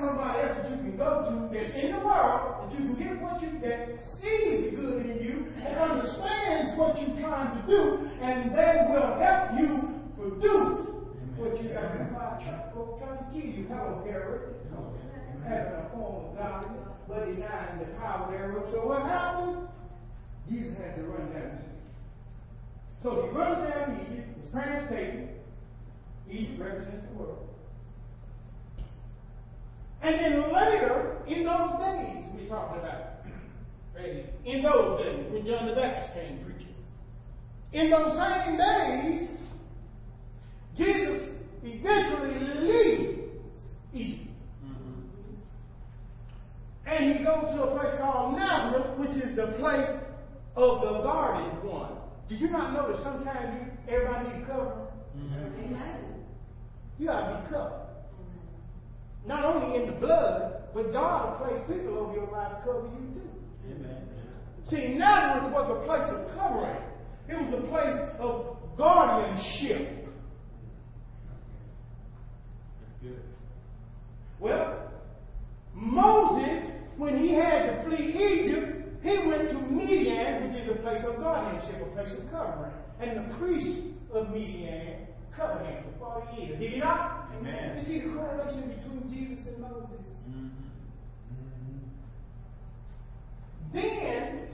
somebody 0.00 0.46
else 0.46 0.56
that 0.58 0.70
you 0.70 0.76
can 0.76 0.96
go 0.96 1.26
to 1.26 1.54
that's 1.54 1.72
in 1.74 1.92
the 1.92 2.02
world 2.04 2.70
that 2.70 2.78
you 2.78 2.86
can 2.86 2.94
get 2.94 3.22
what 3.22 3.42
you 3.42 3.58
that 3.60 3.98
sees 4.20 4.70
the 4.70 4.76
good 4.76 5.06
in 5.06 5.16
you 5.22 5.46
and 5.64 5.78
understands 5.78 6.78
what 6.78 7.00
you're 7.00 7.18
trying 7.20 7.60
to 7.60 7.66
do, 7.66 8.08
and 8.22 8.52
they 8.52 8.86
will 8.88 9.18
help 9.18 9.58
you 9.58 9.98
produce 10.16 10.86
what 11.36 11.62
you. 11.62 11.70
My 12.12 12.38
church 12.42 12.74
folk 12.74 12.98
trying 12.98 13.18
to 13.18 13.24
give 13.34 13.54
you. 13.54 13.66
Hello, 13.68 14.02
Herod. 14.04 14.54
Having 15.46 15.72
a 15.72 15.90
form 15.92 16.26
of 16.26 16.36
God, 16.36 16.66
but 17.08 17.26
denying 17.26 17.78
the 17.78 17.86
power 17.98 18.30
thereof. 18.30 18.68
So 18.70 18.86
what 18.86 19.02
happened? 19.02 19.68
Jesus 20.48 20.76
had 20.76 20.96
to 20.96 21.02
run 21.02 21.32
down 21.32 21.58
Egypt. 21.58 21.82
So 23.02 23.22
he 23.22 23.36
runs 23.36 23.70
down 23.70 24.06
Egypt. 24.10 24.28
His 24.42 24.50
parents 24.50 24.92
take 24.92 25.12
him. 25.12 25.28
Egypt 26.30 26.60
represents 26.60 27.06
the 27.08 27.18
world. 27.18 27.48
And 30.02 30.14
then 30.14 30.52
later, 30.52 31.16
in 31.26 31.44
those 31.44 31.78
days, 31.80 32.24
we're 32.34 32.48
talking 32.48 32.78
about, 32.78 33.04
in 34.44 34.62
those 34.62 35.00
days, 35.02 35.32
when 35.32 35.44
John 35.44 35.66
the 35.66 35.74
Baptist 35.74 36.14
came 36.14 36.44
preaching, 36.44 36.74
in 37.72 37.90
those 37.90 38.16
same 38.16 38.56
days, 38.56 39.28
Jesus 40.76 41.30
eventually 41.64 42.38
leaves 42.60 43.18
Egypt. 43.92 44.30
Mm-hmm. 44.64 45.00
And 46.86 47.18
he 47.18 47.24
goes 47.24 47.54
to 47.54 47.64
a 47.64 47.78
place 47.78 47.94
called 47.98 48.36
Nazareth, 48.38 48.98
which 48.98 49.16
is 49.22 49.34
the 49.36 49.48
place 49.58 49.88
of 50.56 50.80
the 50.80 51.02
guarded 51.02 51.64
one. 51.64 51.92
Do 52.28 52.36
you 52.36 52.48
not 52.50 52.72
notice 52.72 53.02
sometimes 53.02 53.60
you, 53.60 53.94
everybody 53.94 54.28
need 54.28 54.40
to 54.40 54.46
cover? 54.46 54.86
Mm-hmm. 55.16 55.48
You 56.98 57.06
gotta 57.06 57.42
be 57.42 57.50
covered. 57.50 57.87
Not 59.28 59.44
only 59.44 59.78
in 59.78 59.86
the 59.86 59.92
blood, 59.92 60.62
but 60.72 60.90
God 60.90 61.38
will 61.38 61.46
place 61.46 61.60
people 61.68 61.98
over 61.98 62.14
your 62.14 62.30
life 62.30 62.50
to 62.56 62.64
cover 62.64 62.88
you 62.88 63.14
too. 63.14 63.28
Amen. 63.70 64.02
See, 64.68 64.96
Nazareth 64.96 65.52
was 65.52 65.70
a 65.70 65.86
place 65.86 66.08
of 66.10 66.34
covering. 66.34 66.82
It 67.28 67.34
was 67.34 67.52
a 67.52 67.68
place 67.68 67.94
of 68.18 68.56
guardianship. 68.78 70.06
That's 72.80 73.02
good. 73.02 73.22
Well, 74.40 74.92
Moses, 75.74 76.62
when 76.96 77.18
he 77.18 77.34
had 77.34 77.66
to 77.66 77.84
flee 77.84 78.06
Egypt, 78.06 79.02
he 79.02 79.26
went 79.26 79.50
to 79.50 79.58
Midian, 79.58 80.48
which 80.48 80.56
is 80.62 80.70
a 80.70 80.80
place 80.80 81.04
of 81.06 81.20
guardianship, 81.20 81.86
a 81.86 81.90
place 81.94 82.14
of 82.18 82.30
covering. 82.30 82.72
And 82.98 83.30
the 83.30 83.36
priest 83.36 83.82
of 84.10 84.30
Midian 84.30 85.06
him 85.40 85.84
for 85.98 86.22
40 86.30 86.42
years. 86.42 86.60
Did 86.60 86.72
he 86.72 86.78
not? 86.78 87.30
Amen. 87.38 87.78
You 87.78 87.84
see 87.84 88.00
the 88.00 88.14
correlation 88.14 88.68
between 88.68 89.08
Jesus 89.08 89.46
and 89.46 89.60
Moses? 89.60 90.06
Mm-hmm. 90.28 90.48
Then, 93.72 94.48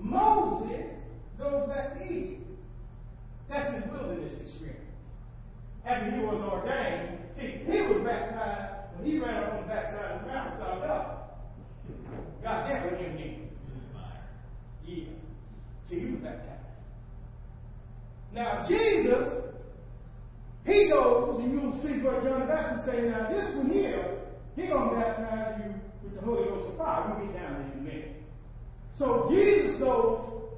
Moses 0.00 0.86
goes 1.38 1.68
back 1.68 1.98
to 1.98 2.04
Egypt. 2.04 2.42
That's 3.48 3.74
his 3.74 3.92
wilderness 3.92 4.32
experience. 4.40 4.80
After 5.86 6.10
he 6.10 6.20
was 6.24 6.40
ordained, 6.42 7.18
see, 7.36 7.62
he 7.70 7.82
was 7.82 8.02
baptized 8.04 8.96
when 8.96 9.06
he 9.06 9.18
ran 9.18 9.44
up 9.44 9.52
on 9.54 9.62
the 9.62 9.68
backside 9.68 10.12
of 10.12 10.20
the 10.22 10.26
mountain, 10.26 10.58
saw 10.58 10.80
God. 10.80 11.16
God 12.42 12.68
never 12.68 12.96
knew 12.96 13.18
him. 13.18 13.48
Yeah. 14.86 15.04
See, 15.88 16.00
he 16.00 16.06
was 16.06 16.20
baptized. 16.20 16.63
Now, 18.34 18.66
Jesus, 18.66 19.44
he 20.66 20.88
goes, 20.88 21.38
and 21.38 21.52
you'll 21.52 21.80
see 21.82 22.02
what 22.02 22.24
John 22.24 22.40
the 22.40 22.46
Baptist 22.46 22.86
saying, 22.86 23.10
now 23.10 23.30
this 23.30 23.54
one 23.54 23.70
here, 23.70 24.18
he's 24.56 24.68
going 24.68 24.90
to 24.90 24.96
baptize 24.96 25.62
you 25.62 25.74
with 26.02 26.18
the 26.18 26.26
Holy 26.26 26.48
Ghost 26.48 26.68
of 26.72 26.76
fire. 26.76 27.14
We'll 27.14 27.26
get 27.26 27.38
down 27.38 27.62
in 27.62 27.78
a 27.78 27.82
minute. 27.82 28.16
So 28.98 29.30
Jesus 29.30 29.78
goes, 29.78 30.50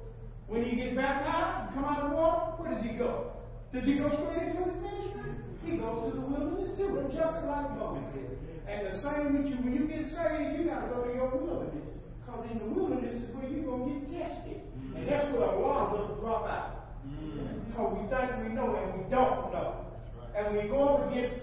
when 0.47 0.65
he 0.65 0.75
gets 0.75 0.95
baptized, 0.95 1.69
and 1.69 1.75
come 1.75 1.85
out 1.85 2.01
of 2.01 2.09
the 2.09 2.15
water, 2.15 2.57
where 2.57 2.73
does 2.73 2.81
he 2.81 2.97
go? 2.97 3.31
Does 3.71 3.83
he 3.83 3.99
go 3.99 4.09
straight 4.09 4.49
into 4.49 4.73
his 4.73 4.81
ministry? 4.81 5.37
He 5.65 5.77
goes 5.77 6.09
to 6.09 6.17
the 6.17 6.25
wilderness 6.25 6.73
too, 6.81 6.97
just 7.13 7.45
like 7.45 7.77
Moses. 7.77 8.25
And 8.65 8.87
the 8.87 8.97
same 9.05 9.37
with 9.37 9.53
you, 9.53 9.57
when 9.61 9.73
you 9.77 9.85
get 9.85 10.01
saved, 10.17 10.57
you 10.57 10.65
got 10.65 10.81
to 10.81 10.87
go 10.95 11.03
to 11.05 11.13
your 11.13 11.29
wilderness. 11.29 11.93
Because 12.25 12.49
in 12.49 12.57
the 12.57 12.65
wilderness 12.73 13.15
is 13.15 13.35
where 13.35 13.45
you're 13.45 13.69
going 13.69 13.85
to 13.85 13.93
get 14.01 14.25
tested. 14.25 14.65
And 14.95 15.07
that's 15.07 15.29
where 15.31 15.45
a 15.45 15.59
lot 15.59 15.93
of 15.93 16.09
us 16.09 16.19
drop 16.19 16.47
out. 16.47 16.76
Because 17.67 17.97
we 17.97 18.07
think 18.09 18.31
we 18.43 18.53
know 18.53 18.75
and 18.75 19.03
we 19.03 19.09
don't 19.09 19.51
know. 19.51 19.85
And 20.35 20.55
we 20.55 20.67
go 20.69 20.89
up 20.89 21.11
against 21.11 21.35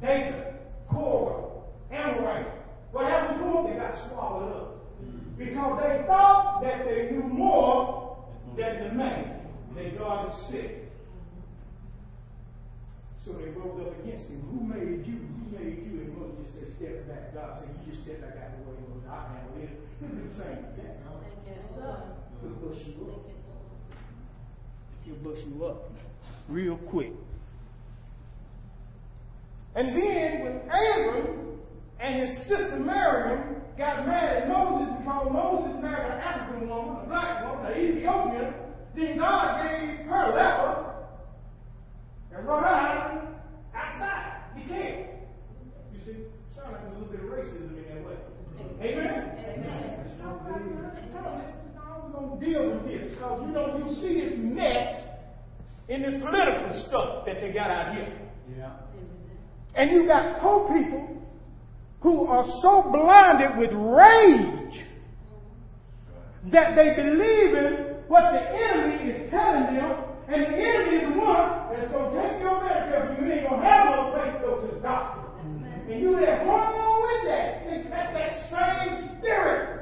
David, 0.00 0.54
Korah, 0.88 1.44
Amorite. 1.90 2.48
What 2.92 3.06
happened 3.06 3.38
to 3.38 3.44
them? 3.44 3.64
They 3.70 3.78
got 3.78 4.08
swallowed 4.08 4.56
up. 4.56 4.74
Because 5.36 5.80
they 5.82 6.04
thought 6.06 6.62
that 6.62 6.84
they 6.84 7.10
knew 7.10 7.22
more 7.22 8.16
than 8.56 8.88
the 8.88 8.94
man 8.94 9.40
that 9.76 9.98
God 9.98 10.30
had 10.30 10.50
sent. 10.50 10.72
So 13.24 13.32
they 13.32 13.50
rose 13.50 13.86
up 13.86 13.98
against 14.00 14.28
him. 14.28 14.40
Who 14.50 14.64
made 14.64 15.06
you? 15.06 15.20
Who 15.20 15.44
made 15.52 15.84
you? 15.84 16.00
And 16.00 16.16
Moses 16.16 16.48
just 16.48 16.78
said, 16.78 17.04
step 17.04 17.08
back. 17.08 17.34
God 17.34 17.60
said, 17.60 17.68
you 17.68 17.92
just 17.92 18.02
step 18.02 18.20
back 18.22 18.34
out 18.40 18.56
of 18.56 18.64
the 18.64 18.72
way. 18.72 18.78
I 19.08 19.12
handle 19.28 19.62
it. 19.62 19.70
It's 20.00 20.36
the 20.36 20.42
same. 20.42 20.58
Yes, 20.76 20.96
sir. 21.76 22.02
He'll 22.40 22.52
push 22.62 22.78
you 22.86 23.08
up 23.12 23.37
he'll 25.08 25.32
bust 25.32 25.42
you 25.46 25.64
up 25.64 25.90
real 26.48 26.76
quick. 26.76 27.12
And 29.74 29.88
then 29.88 30.40
when 30.42 30.60
Abram 30.64 31.58
and 32.00 32.28
his 32.28 32.38
sister 32.48 32.78
Miriam 32.78 33.56
got 33.76 34.06
mad 34.06 34.42
at 34.42 34.48
Moses 34.48 34.94
because 34.98 35.28
Moses 35.32 35.82
married 35.82 36.12
an 36.12 36.20
African 36.20 36.68
woman, 36.68 37.04
a 37.04 37.08
black 37.08 37.44
woman, 37.44 37.72
an 37.72 37.78
Ethiopian, 37.78 38.54
then 38.96 39.18
God 39.18 39.62
gave 39.62 40.06
her 40.06 40.32
leper 40.34 40.94
and 42.32 42.46
run 42.46 42.62
her 42.62 43.28
outside. 43.74 44.42
You 44.56 44.64
can't. 44.66 45.06
You 45.92 46.00
see, 46.04 46.18
sound 46.56 46.72
like 46.72 46.82
a 46.82 46.98
little 46.98 47.08
bit 47.08 47.20
of 47.20 47.26
racism 47.26 47.76
in 47.76 47.84
that 47.88 48.06
way. 48.06 48.16
Amen? 48.80 49.38
Amen. 49.38 49.98
We're 49.98 51.67
going 52.18 52.40
to 52.40 52.46
deal 52.46 52.70
with 52.70 52.84
this 52.86 53.12
because, 53.12 53.40
you 53.46 53.52
know, 53.52 53.76
you 53.78 53.94
see 53.94 54.20
this 54.20 54.34
mess 54.36 55.04
in 55.88 56.02
this 56.02 56.14
political 56.20 56.84
stuff 56.88 57.26
that 57.26 57.40
they 57.40 57.52
got 57.52 57.70
out 57.70 57.94
here. 57.94 58.18
Yeah. 58.56 58.72
And 59.74 59.90
you 59.90 60.06
got 60.06 60.40
poor 60.40 60.66
people 60.68 61.22
who 62.00 62.26
are 62.26 62.46
so 62.62 62.90
blinded 62.90 63.58
with 63.58 63.70
rage 63.72 64.84
that 66.52 66.76
they 66.76 66.94
believe 66.94 67.54
in 67.54 67.96
what 68.08 68.32
the 68.32 68.40
enemy 68.40 69.10
is 69.10 69.30
telling 69.30 69.74
them, 69.74 70.04
and 70.28 70.42
the 70.42 70.48
enemy 70.48 70.96
is 70.96 71.12
the 71.12 71.18
one 71.18 71.68
that's 71.72 71.90
going 71.90 72.14
to 72.14 72.22
take 72.22 72.40
your 72.40 72.64
medical 72.64 73.24
you 73.24 73.32
ain't 73.32 73.48
going 73.48 73.60
to 73.60 73.66
have 73.66 73.96
no 73.96 74.12
place 74.12 74.32
to 74.34 74.40
go 74.40 74.60
to 74.60 74.74
the 74.74 74.80
doctor. 74.80 75.24
And 75.88 76.00
you 76.00 76.16
have 76.16 76.46
one 76.46 76.72
more 76.72 77.02
with 77.02 77.28
that. 77.28 77.64
See, 77.64 77.88
that's 77.88 78.12
that 78.12 78.32
same 78.50 79.18
spirit 79.18 79.77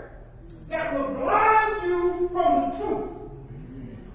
that 0.68 0.94
will 0.94 1.14
blind 1.14 1.86
you 1.86 2.28
from 2.32 2.70
the 2.70 2.78
truth. 2.78 3.10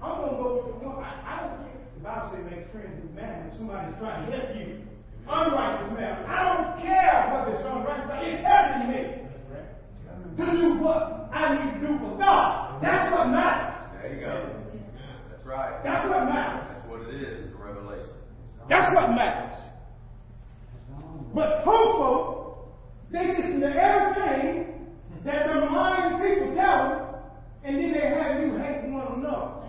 I'm 0.02 0.18
going 0.18 0.30
to 0.30 0.36
go 0.42 0.54
with 0.56 0.82
the 0.82 0.88
one. 0.88 1.04
I, 1.04 1.12
I 1.24 1.40
don't 1.46 1.58
care. 1.62 1.80
The 1.94 2.02
Bible 2.02 2.30
says 2.34 2.44
make 2.50 2.72
friends 2.72 3.00
with 3.02 3.14
mammon 3.14 3.52
somebody's 3.56 3.98
trying 3.98 4.26
to 4.26 4.36
help 4.36 4.56
you. 4.56 4.82
Unrighteous 5.28 5.92
mammon. 5.94 6.26
I 6.26 6.40
don't 6.50 6.82
care 6.82 7.30
whether 7.30 7.56
it's 7.56 7.66
unrighteous. 7.66 8.10
It's 8.26 8.42
helping 8.44 8.90
me 8.90 9.22
to 10.36 10.44
do 10.56 10.82
what 10.82 11.30
I 11.32 11.54
need 11.54 11.80
to 11.80 11.86
do 11.86 11.98
for 11.98 12.18
God. 12.18 12.82
That's 12.82 13.12
what 13.12 13.28
matters. 13.28 13.78
There 13.94 14.14
you 14.14 14.20
go. 14.20 14.52
That's 15.30 15.46
right. 15.46 15.84
That's 15.84 16.08
what 16.08 16.24
matters. 16.24 16.68
That's 16.72 16.88
what 16.88 17.00
it 17.02 17.14
is, 17.14 17.52
the 17.52 17.62
revelation. 17.62 18.10
That's 18.68 18.94
what 18.94 19.10
matters. 19.10 19.58
But 21.34 21.64
poor 21.64 21.84
folk, 21.96 22.68
they 23.10 23.28
listen 23.28 23.60
to 23.60 23.68
everything 23.68 24.72
that 25.24 25.46
the 25.46 25.70
mind 25.70 26.22
people 26.22 26.54
tell 26.54 26.88
them, 26.88 27.14
and 27.64 27.76
then 27.76 27.92
they 27.92 28.08
have 28.08 28.42
you 28.42 28.56
hate 28.58 28.90
one 28.90 29.20
another. 29.20 29.62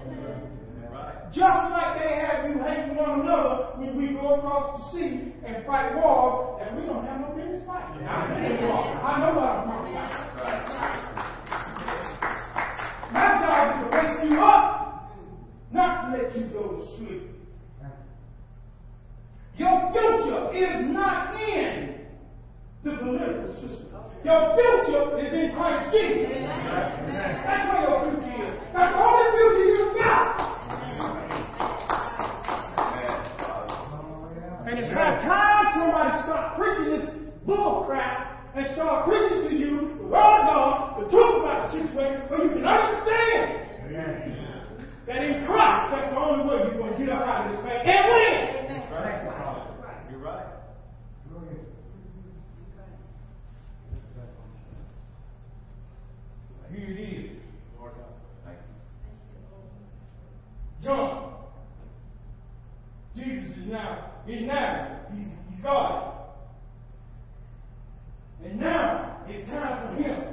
Just 1.32 1.72
like 1.72 2.00
they 2.00 2.16
have 2.16 2.50
you 2.50 2.62
hate 2.62 2.94
one 2.96 3.22
another 3.22 3.70
when 3.78 3.98
we 3.98 4.14
go 4.14 4.36
across 4.36 4.94
the 4.94 5.00
sea 5.00 5.34
and 5.64 5.72
fight 5.72 5.96
wars, 5.96 6.62
and 6.62 6.78
we 6.78 6.86
don't 6.86 7.06
have 7.06 7.20
no 7.22 7.28
business 7.36 7.66
fighting. 7.66 8.08
I 8.08 9.20
know 9.20 9.34
what 9.34 9.50
I'm 9.50 9.68
talking 9.68 9.94
about. 9.94 10.14
My 13.12 13.28
job 13.40 13.64
is 13.70 13.84
to 13.84 13.88
wake 13.96 14.32
you 14.32 14.40
up, 14.42 15.12
not 15.72 15.92
to 16.02 16.18
let 16.18 16.36
you 16.36 16.44
go 16.48 16.64
to 16.78 16.86
sleep. 16.98 17.24
Your 19.58 19.92
future 19.92 20.52
is 20.54 20.92
not 20.92 21.40
in 21.40 21.96
the 22.84 22.98
political 22.98 23.54
system. 23.54 23.88
Your 24.26 24.56
future 24.58 25.20
is 25.20 25.34
in 25.34 25.52
Christ 25.56 25.92
Jesus. 25.96 26.34
That's 26.42 27.66
where 27.70 27.84
your 27.86 27.98
future 28.10 28.34
is. 28.42 28.54
That's 28.74 28.92
the 28.96 29.04
only 29.04 29.28
future 29.38 29.73
time 35.24 35.66
somebody 35.74 36.10
start 36.24 36.56
preaching 36.58 36.90
this 36.92 37.06
bull 37.46 37.84
crap 37.86 38.56
and 38.56 38.66
start 38.74 39.06
preaching 39.08 39.44
to 39.50 39.56
you 39.56 39.98
the 39.98 40.04
word 40.08 40.42
of 40.42 40.48
God, 40.48 41.04
the 41.04 41.10
truth 41.10 41.36
about 41.42 41.72
the 41.72 41.82
situation, 41.82 42.22
where 42.30 42.44
you 42.44 42.50
can 42.54 42.66
understand 42.66 43.44
that 45.08 45.24
in 45.24 45.46
Christ, 45.46 45.92
that's 45.92 46.10
the 46.14 46.20
only 46.20 46.46
way 46.46 46.56
you're 46.64 46.78
going 46.78 46.94
to 46.94 47.00
get 47.00 47.10
up 47.10 47.22
out 47.28 47.46
of 47.48 47.52
this 47.52 47.60
pain 47.66 47.80
and 47.84 48.06
win. 48.08 48.34
You're 50.12 50.20
right. 50.20 50.46
Here 56.74 56.90
it 56.90 57.00
is. 57.00 57.32
Lord 57.78 57.94
God. 57.94 58.14
Thank 58.46 58.58
you. 58.58 58.64
John. 60.84 61.33
Jesus 63.16 63.58
is 63.58 63.68
now, 63.68 64.12
he's 64.26 64.46
now, 64.46 65.00
he's, 65.14 65.28
he's 65.50 65.60
God. 65.62 66.14
And 68.44 68.60
now 68.60 69.22
it's 69.28 69.50
time 69.50 69.96
for 69.96 70.04
him 70.04 70.24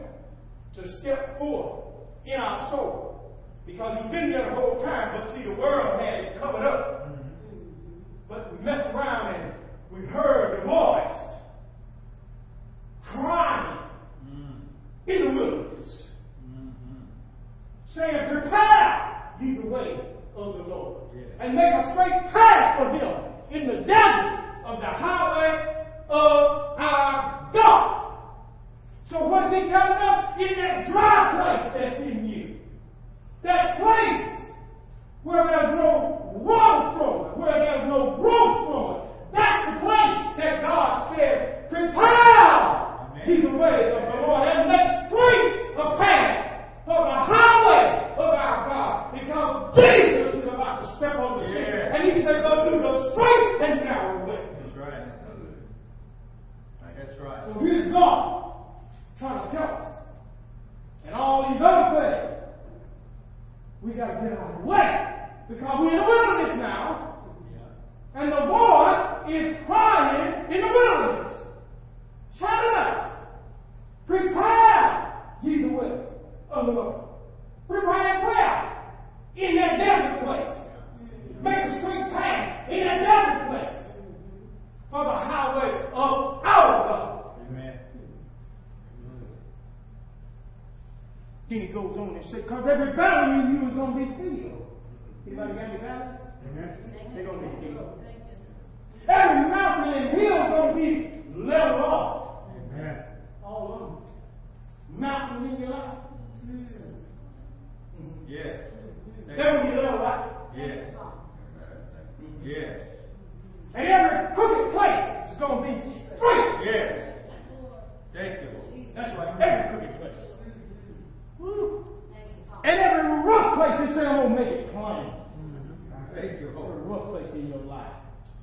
to 0.77 0.99
step 1.01 1.39
forth 1.39 1.85
in 2.27 2.41
our 2.41 2.71
soul. 2.71 3.37
Because 3.67 3.99
he's 4.03 4.11
been 4.11 4.31
there 4.31 4.49
the 4.49 4.55
whole 4.55 4.83
time, 4.83 5.21
but 5.21 5.35
see, 5.35 5.45
the 5.45 5.55
world 5.55 6.01
had 6.01 6.15
it 6.25 6.41
covered 6.41 6.67
up. 6.67 7.09
Mm-hmm. 7.09 7.29
But 8.29 8.59
we 8.59 8.65
messed 8.65 8.95
around 8.95 9.35
and 9.35 9.53
we 9.93 10.07
heard 10.07 10.40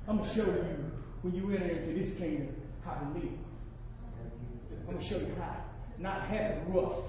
I'm 0.08 0.16
going 0.16 0.28
to 0.30 0.34
show 0.34 0.46
you 0.46 0.90
when 1.20 1.34
you 1.34 1.50
enter 1.50 1.68
into 1.68 1.92
this 1.92 2.16
kingdom 2.16 2.48
how 2.82 2.94
to 2.94 3.08
live. 3.18 3.28
I'm 4.80 4.94
going 4.94 4.98
to 4.98 5.08
show 5.08 5.18
you 5.18 5.34
how. 5.38 5.64
Not 5.98 6.28
have 6.28 6.52
it 6.52 6.62
rough 6.68 7.04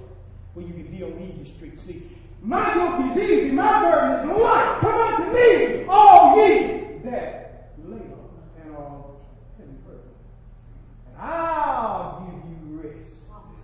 where 0.53 0.65
you 0.65 0.73
can 0.73 0.91
be 0.91 1.03
on 1.03 1.21
easy 1.21 1.55
street. 1.55 1.79
See, 1.85 2.11
my 2.41 2.75
yoke 2.75 3.11
is 3.11 3.23
easy, 3.23 3.51
my 3.51 3.81
burden 3.81 4.29
is 4.29 4.41
light. 4.41 4.79
Come 4.81 4.95
unto 4.95 5.33
me, 5.33 5.85
all 5.87 6.35
ye 6.37 6.99
that 7.05 7.71
labor 7.85 8.03
and 8.61 8.75
are 8.75 9.05
heavy 9.57 9.71
burden. 9.85 10.01
And 11.07 11.17
I'll 11.17 12.25
give 12.25 12.51
you 12.51 12.81
rest. 12.81 13.11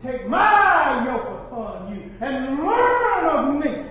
Take 0.01 0.29
my 0.29 1.05
yoke 1.05 1.47
upon 1.47 1.93
you 1.93 2.11
and 2.21 2.59
learn 2.59 3.25
of 3.25 3.65
me. 3.65 3.85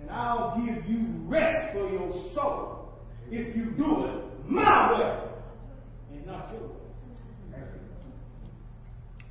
And 0.00 0.10
I'll 0.28 0.62
give 0.62 0.84
you 0.84 1.06
rest 1.24 1.72
for 1.72 1.88
your 1.88 2.12
soul 2.34 2.92
if 3.30 3.56
you 3.56 3.70
do 3.78 4.04
it 4.04 4.24
my 4.46 4.92
way 4.92 5.20
and 6.12 6.26
not 6.26 6.52
your 6.52 6.68
way. 6.68 6.74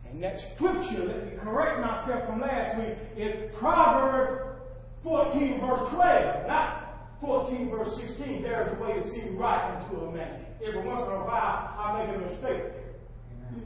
And 0.09 0.23
that 0.23 0.37
scripture, 0.55 1.05
let 1.05 1.25
me 1.25 1.33
correct 1.39 1.81
myself 1.81 2.27
from 2.27 2.41
last 2.41 2.79
week, 2.79 2.97
is 3.15 3.55
Proverbs 3.59 4.59
14 5.03 5.61
verse 5.61 5.87
12, 5.93 6.47
not 6.47 7.11
14 7.21 7.69
verse 7.69 7.89
16. 8.07 8.41
There 8.41 8.65
is 8.65 8.73
a 8.75 8.81
way 8.81 8.93
to 8.93 9.03
seem 9.11 9.37
right 9.37 9.77
unto 9.77 9.97
a 9.97 10.11
man. 10.11 10.45
Every 10.65 10.83
once 10.83 11.03
in 11.03 11.13
a 11.13 11.23
while, 11.25 11.75
I 11.77 12.07
make 12.07 12.15
a 12.15 12.19
mistake. 12.19 12.73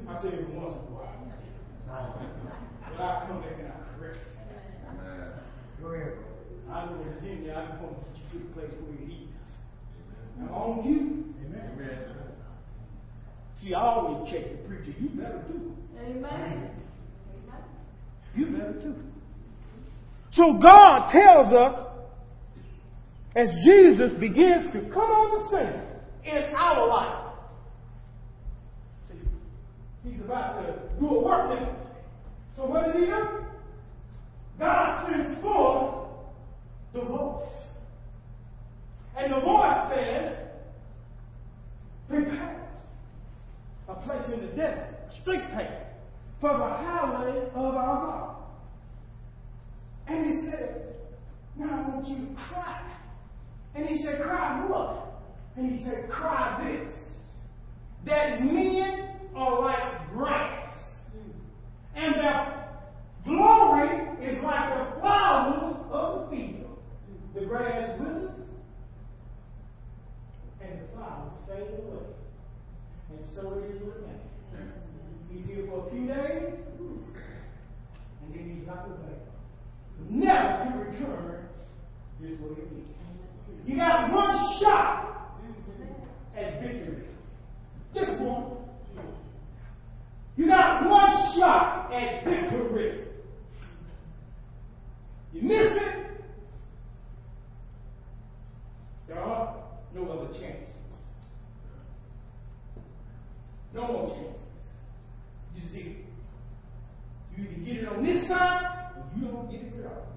I 0.10 0.22
say 0.22 0.28
every 0.34 0.54
once 0.54 0.76
in 0.76 0.94
a 0.94 0.98
while. 0.98 1.16
But 1.88 3.02
I 3.02 3.26
come 3.26 3.42
back 3.42 3.54
and 3.58 3.68
I 3.70 3.98
correct 3.98 4.18
it. 4.18 5.82
Go 5.82 5.88
ahead. 5.88 6.31
I 6.72 6.86
know 6.86 7.04
Virginia, 7.04 7.54
I 7.54 7.72
just 7.72 7.82
want 7.82 7.98
to 7.98 8.06
get 8.06 8.34
you 8.34 8.40
to 8.40 8.48
the 8.48 8.54
place 8.54 8.72
where 8.80 8.96
it 8.96 9.12
is. 9.12 9.28
Now 10.40 10.54
on 10.54 10.86
you. 10.86 11.26
Amen. 11.46 12.12
See, 13.62 13.74
I 13.74 13.82
always 13.82 14.32
check 14.32 14.52
the 14.52 14.58
preacher. 14.68 14.98
You 15.00 15.10
better 15.10 15.44
too. 15.48 15.76
Amen. 16.00 16.72
You 18.36 18.46
better 18.48 18.74
too. 18.82 18.96
So 20.32 20.58
God 20.62 21.10
tells 21.12 21.54
us, 21.54 21.88
as 23.36 23.50
Jesus 23.66 24.14
begins 24.20 24.72
to 24.74 24.82
come 24.94 25.12
on 25.12 25.52
the 25.52 25.58
scene 25.58 26.34
in 26.34 26.56
our 26.56 26.88
life, 26.88 27.34
see, 29.10 30.10
He's 30.10 30.22
about 30.22 30.62
to 30.62 30.80
do 31.00 31.08
a 31.08 31.24
work 31.24 31.52
in 31.52 31.64
us. 31.66 31.76
So 32.56 32.66
what 32.66 32.86
does 32.86 32.96
He 32.96 33.06
do? 33.06 33.46
God 34.58 35.10
sends 35.10 35.42
forth 35.42 36.01
the 36.94 37.02
voice. 37.02 37.50
And 39.18 39.34
the 39.34 39.40
voice 39.40 39.92
says, 39.94 40.38
prepare 42.10 42.68
a 43.88 43.96
place 43.96 44.24
in 44.34 44.42
the 44.42 44.52
desert, 44.54 44.96
a 45.10 45.22
straight 45.22 45.44
path 45.52 45.88
for 46.40 46.50
the 46.50 46.58
highway 46.58 47.48
of 47.54 47.76
our 47.76 48.06
God. 48.06 48.36
And 50.08 50.26
he 50.26 50.50
said, 50.50 50.96
Now 51.58 51.86
I 51.86 51.90
want 51.90 52.08
you 52.08 52.16
to 52.28 52.36
cry. 52.50 52.82
And 53.76 53.88
he 53.88 54.04
said, 54.04 54.22
Cry 54.22 54.66
what? 54.68 55.24
And 55.56 55.72
he 55.72 55.84
said, 55.86 56.10
Cry 56.10 56.60
this. 56.64 56.94
That 58.06 58.44
men 58.44 59.16
are 59.36 59.62
like 59.62 60.12
grass. 60.12 60.72
And 61.96 62.16
their 62.16 62.70
glory 63.24 64.26
is 64.26 64.44
like 64.44 64.70
the 64.74 65.00
flowers 65.00 65.76
of 65.92 66.30
the 66.30 66.36
field. 66.36 66.61
The 67.34 67.46
grass 67.46 67.98
withers 68.00 68.40
and 70.62 70.82
the 70.82 70.88
flowers 70.94 71.32
fade 71.48 71.80
away. 71.80 72.06
And 73.10 73.26
so 73.34 73.54
it 73.54 73.76
is 73.76 73.82
with 73.82 74.02
man. 74.06 74.20
He's 75.32 75.46
here 75.46 75.66
for 75.68 75.88
a 75.88 75.92
few 75.92 76.08
days, 76.08 76.54
and 78.22 78.34
then 78.34 78.56
he's 78.56 78.68
not 78.68 78.86
away. 78.86 79.16
Never 80.10 80.72
to 80.72 80.78
return 80.78 81.48
this 82.20 82.40
way 82.40 82.52
again. 82.52 82.86
You 83.66 83.76
got 83.78 84.12
one 84.12 84.60
shot 84.60 85.40
at 86.36 86.62
victory. 86.62 87.04
Just 87.96 88.20
one. 88.20 88.58
You 90.36 90.48
got 90.48 90.90
one 90.90 91.12
shot 91.38 91.94
at 91.94 92.26
victory. 92.26 93.06
You 95.34 95.42
miss 95.44 95.78
it, 95.78 96.02
there 99.08 99.20
are 99.20 99.56
no 100.32 100.38
other 100.38 100.40
chances. 100.40 100.76
No 103.74 103.88
more 103.88 104.10
chances. 104.10 104.42
You 105.56 105.62
see, 105.72 105.98
you 107.36 107.44
either 107.44 107.66
get 107.66 107.76
it 107.84 107.88
on 107.88 108.04
this 108.04 108.28
side 108.28 108.92
or 108.98 109.06
you 109.16 109.28
don't 109.28 109.52
get 109.52 109.62
it 109.62 109.80
at 109.80 109.86
all. 109.86 110.08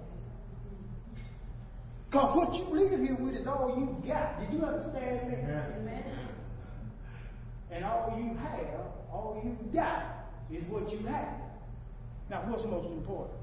Because 2.11 2.37
what 2.37 2.55
you 2.55 2.65
live 2.81 3.01
here 3.01 3.17
with 3.17 3.35
is 3.35 3.47
all 3.47 3.75
you 3.77 4.09
got. 4.09 4.41
Did 4.41 4.53
you 4.53 4.65
understand 4.65 5.33
that? 5.33 5.79
Amen. 5.79 6.29
And 7.71 7.85
all 7.85 8.17
you 8.17 8.37
have, 8.39 8.87
all 9.13 9.41
you 9.43 9.57
got, 9.73 10.31
is 10.51 10.63
what 10.69 10.91
you 10.91 10.99
have. 11.07 11.41
Now, 12.31 12.45
what's 12.49 12.65
most 12.65 12.87
important? 12.93 13.39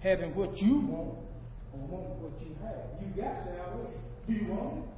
Having 0.00 0.34
what 0.34 0.56
you 0.58 0.80
want 0.80 1.18
or 1.72 1.80
wanting 1.88 2.22
what 2.22 2.32
you 2.40 2.54
have. 2.62 2.84
You 3.00 3.22
got 3.22 3.42
salvation. 3.44 4.00
Do 4.26 4.32
you 4.34 4.52
want 4.52 4.78
it? 4.78 4.97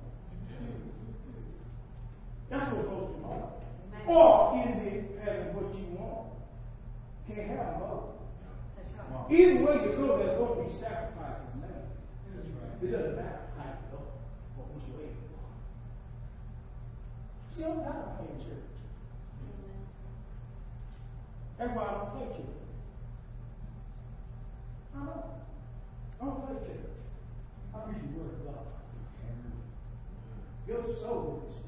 That's 2.50 2.66
what's 2.74 2.88
most 2.90 3.14
important. 3.14 3.62
Or 4.06 4.58
is 4.66 4.74
it 4.82 5.22
having 5.22 5.54
what 5.54 5.70
you 5.70 5.86
want? 5.94 6.34
Can't 7.30 7.46
have 7.54 7.78
both. 7.78 8.18
Right. 9.10 9.30
Either 9.30 9.62
way 9.62 9.74
you 9.86 9.94
go, 9.94 10.18
there's 10.18 10.34
going 10.34 10.58
to 10.58 10.66
be 10.66 10.80
sacrifices 10.82 11.54
made. 11.62 11.86
It 12.82 12.90
doesn't 12.90 13.14
matter 13.14 13.46
how 13.54 13.70
you 13.70 13.86
go 13.94 14.02
or 14.58 14.66
which 14.74 14.90
way 14.98 15.14
you 15.14 15.22
go. 15.30 15.38
See, 17.54 17.62
I'm 17.62 17.78
not 17.86 18.18
playing 18.18 18.42
church. 18.42 18.66
That's 21.58 21.70
why 21.70 21.82
I 21.82 21.92
don't 21.94 22.10
play 22.10 22.26
church. 22.34 22.58
I 24.90 24.98
don't. 25.06 25.38
I 26.18 26.24
don't 26.24 26.40
play 26.46 26.58
church. 26.66 26.90
I 27.74 27.78
preach 27.86 28.02
the 28.02 28.18
word 28.18 28.34
of 28.34 28.42
God. 28.42 28.66
Your 30.66 30.82
soul 30.98 31.42
is 31.46 31.50
saved. 31.52 31.59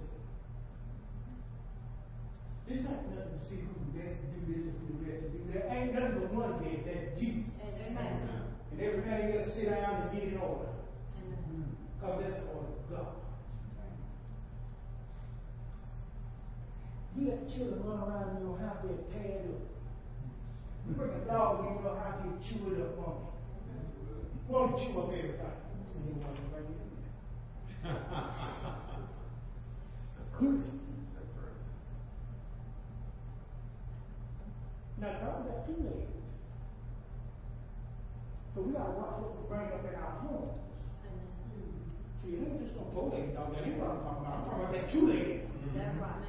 This 2.73 2.89
ain't 2.89 3.05
nothing 3.13 3.37
to 3.37 3.45
see 3.53 3.61
who 3.61 3.69
best 3.93 4.17
to 4.17 4.27
do 4.33 4.41
this 4.49 4.65
and 4.65 4.81
who 4.81 5.05
best 5.05 5.21
to 5.21 5.29
do 5.29 5.45
that. 5.53 5.69
Ain't 5.77 5.93
nothing 5.93 6.25
but 6.25 6.33
one 6.33 6.57
best, 6.65 6.89
that's 6.89 7.21
Jesus. 7.21 7.53
Amen. 7.61 8.49
And 8.73 8.81
everybody 8.81 9.37
else 9.37 9.53
sit 9.53 9.69
down 9.69 10.09
and 10.09 10.13
get 10.17 10.33
in 10.33 10.41
order. 10.41 10.73
Because 12.01 12.17
that's 12.25 12.33
the 12.33 12.49
order 12.49 12.73
of 12.73 12.89
God. 12.89 13.13
You 17.13 17.29
let 17.29 17.45
children 17.53 17.85
run 17.85 18.09
around 18.09 18.41
in 18.41 18.49
your 18.49 18.57
house, 18.57 18.81
they're 18.81 19.05
teared 19.13 19.53
up. 19.53 19.69
You 20.89 20.97
bring 20.97 21.13
a 21.13 21.29
dog 21.29 21.69
in 21.69 21.77
your 21.85 21.93
house, 21.93 22.25
he'll 22.25 22.41
chew 22.41 22.73
it 22.73 22.81
up 22.81 22.97
on 23.05 23.21
you. 23.21 23.37
Won't 24.49 24.81
chew 24.81 24.97
up 24.97 25.13
everything. 25.13 25.61
You 26.09 26.17
want 26.25 26.41
to 26.41 26.45
bring 26.49 26.73
it 26.73 26.81
in. 30.41 30.72
Now, 35.03 35.19
God 35.19 35.43
got 35.51 35.67
two 35.67 35.83
legs. 35.83 36.15
So 38.55 38.63
we 38.63 38.73
gotta 38.73 38.95
watch 38.95 39.19
what 39.19 39.35
we 39.35 39.43
bring 39.51 39.67
up 39.75 39.83
in 39.83 39.99
our 39.99 40.15
homes. 40.23 40.55
See, 42.23 42.39
it 42.39 42.47
ain't 42.47 42.63
just 42.63 42.79
no 42.79 42.87
four-legged 42.95 43.35
dog, 43.35 43.51
that 43.51 43.67
ain't 43.67 43.83
what 43.83 43.91
I'm 43.91 44.07
talking 44.07 44.23
about. 44.23 44.39
I'm 44.39 44.47
talking 44.47 44.63
about 44.63 44.73
that 44.79 44.87
two-legged. 44.95 45.43
That's 45.75 45.99
right. 45.99 46.23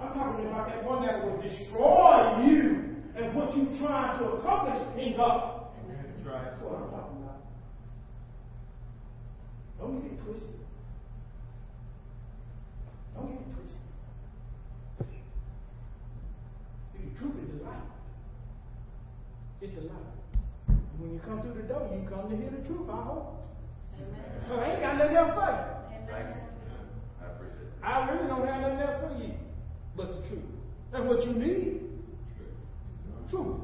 I'm 0.00 0.12
talking 0.16 0.46
about 0.48 0.68
that 0.72 0.84
one 0.88 1.04
that 1.04 1.20
will 1.20 1.36
destroy 1.42 2.48
you 2.48 2.96
and 3.12 3.34
what 3.36 3.52
you're 3.52 3.76
trying 3.76 4.18
to 4.18 4.40
accomplish 4.40 4.80
in 4.96 5.16
God. 5.20 5.68
That's 5.84 6.24
right. 6.24 6.48
That's 6.48 6.62
what 6.64 6.80
I'm 6.80 6.88
talking 6.96 7.20
about. 7.20 7.44
Don't 9.76 10.00
get 10.00 10.16
twisted. 10.24 10.64
Don't 13.12 13.36
get 13.36 13.44
twisted. 13.52 13.84
See, 16.96 17.04
the 17.04 17.12
truth 17.20 17.36
is 17.44 17.58
the 17.58 17.64
light. 17.68 17.93
It's 19.64 19.72
the 19.72 19.80
light. 19.80 19.96
And 20.68 21.00
when 21.00 21.14
you 21.14 21.20
come 21.20 21.40
through 21.40 21.54
the 21.54 21.66
door, 21.66 21.88
you 21.90 22.06
come 22.06 22.28
to 22.28 22.36
hear 22.36 22.50
the 22.50 22.68
truth, 22.68 22.86
I 22.92 23.02
hope. 23.02 23.48
Amen. 23.96 24.44
So 24.46 24.56
I 24.56 24.72
ain't 24.72 24.82
got 24.82 24.98
nothing 24.98 25.16
else 25.16 25.32
for 25.32 25.48
you. 25.48 26.12
Amen. 26.12 26.36
I 27.18 27.32
appreciate 27.32 27.72
it. 27.72 27.82
I 27.82 28.10
really 28.12 28.28
don't 28.28 28.46
have 28.46 28.60
nothing 28.60 28.80
else 28.80 29.00
for 29.00 29.22
you 29.22 29.32
but 29.96 30.08
the 30.08 30.28
truth. 30.28 30.44
That's 30.92 31.04
what 31.04 31.24
you 31.24 31.32
need. 31.32 31.80
Truth. 33.30 33.56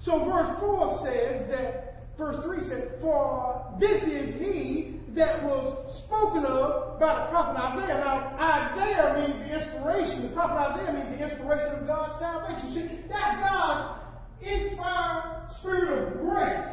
So 0.00 0.22
verse 0.26 0.50
4 0.60 1.00
says 1.06 1.48
that, 1.48 2.04
verse 2.18 2.36
3 2.44 2.68
says, 2.68 3.00
For 3.00 3.64
this 3.80 4.02
is 4.02 4.34
he 4.38 5.00
that 5.16 5.42
was 5.42 6.04
spoken 6.04 6.44
of 6.44 7.00
by 7.00 7.24
the 7.24 7.30
prophet 7.32 7.56
Isaiah. 7.56 8.04
Now, 8.04 8.36
Isaiah 8.36 9.16
means 9.16 9.48
the 9.48 9.64
inspiration. 9.64 10.28
The 10.28 10.34
prophet 10.34 10.76
Isaiah 10.76 10.92
means 10.92 11.08
the 11.08 11.24
inspiration 11.24 11.80
of 11.80 11.86
God's 11.86 12.20
salvation. 12.20 12.74
See, 12.74 13.08
that's 13.08 13.40
God's 13.40 14.04
inspired 14.42 15.48
spirit 15.58 16.12
of 16.12 16.20
grace, 16.20 16.68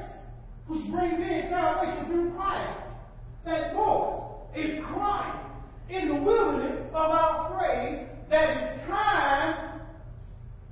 which 0.67 0.91
brings 0.91 1.19
in 1.19 1.47
salvation 1.49 2.05
through 2.07 2.33
Christ. 2.35 2.79
That 3.45 3.73
voice 3.73 4.23
is 4.55 4.83
crying 4.91 5.39
in 5.89 6.09
the 6.09 6.15
wilderness 6.15 6.85
of 6.89 7.11
our 7.11 7.55
praise 7.55 8.05
that 8.29 8.49
it's 8.57 8.87
time 8.87 9.81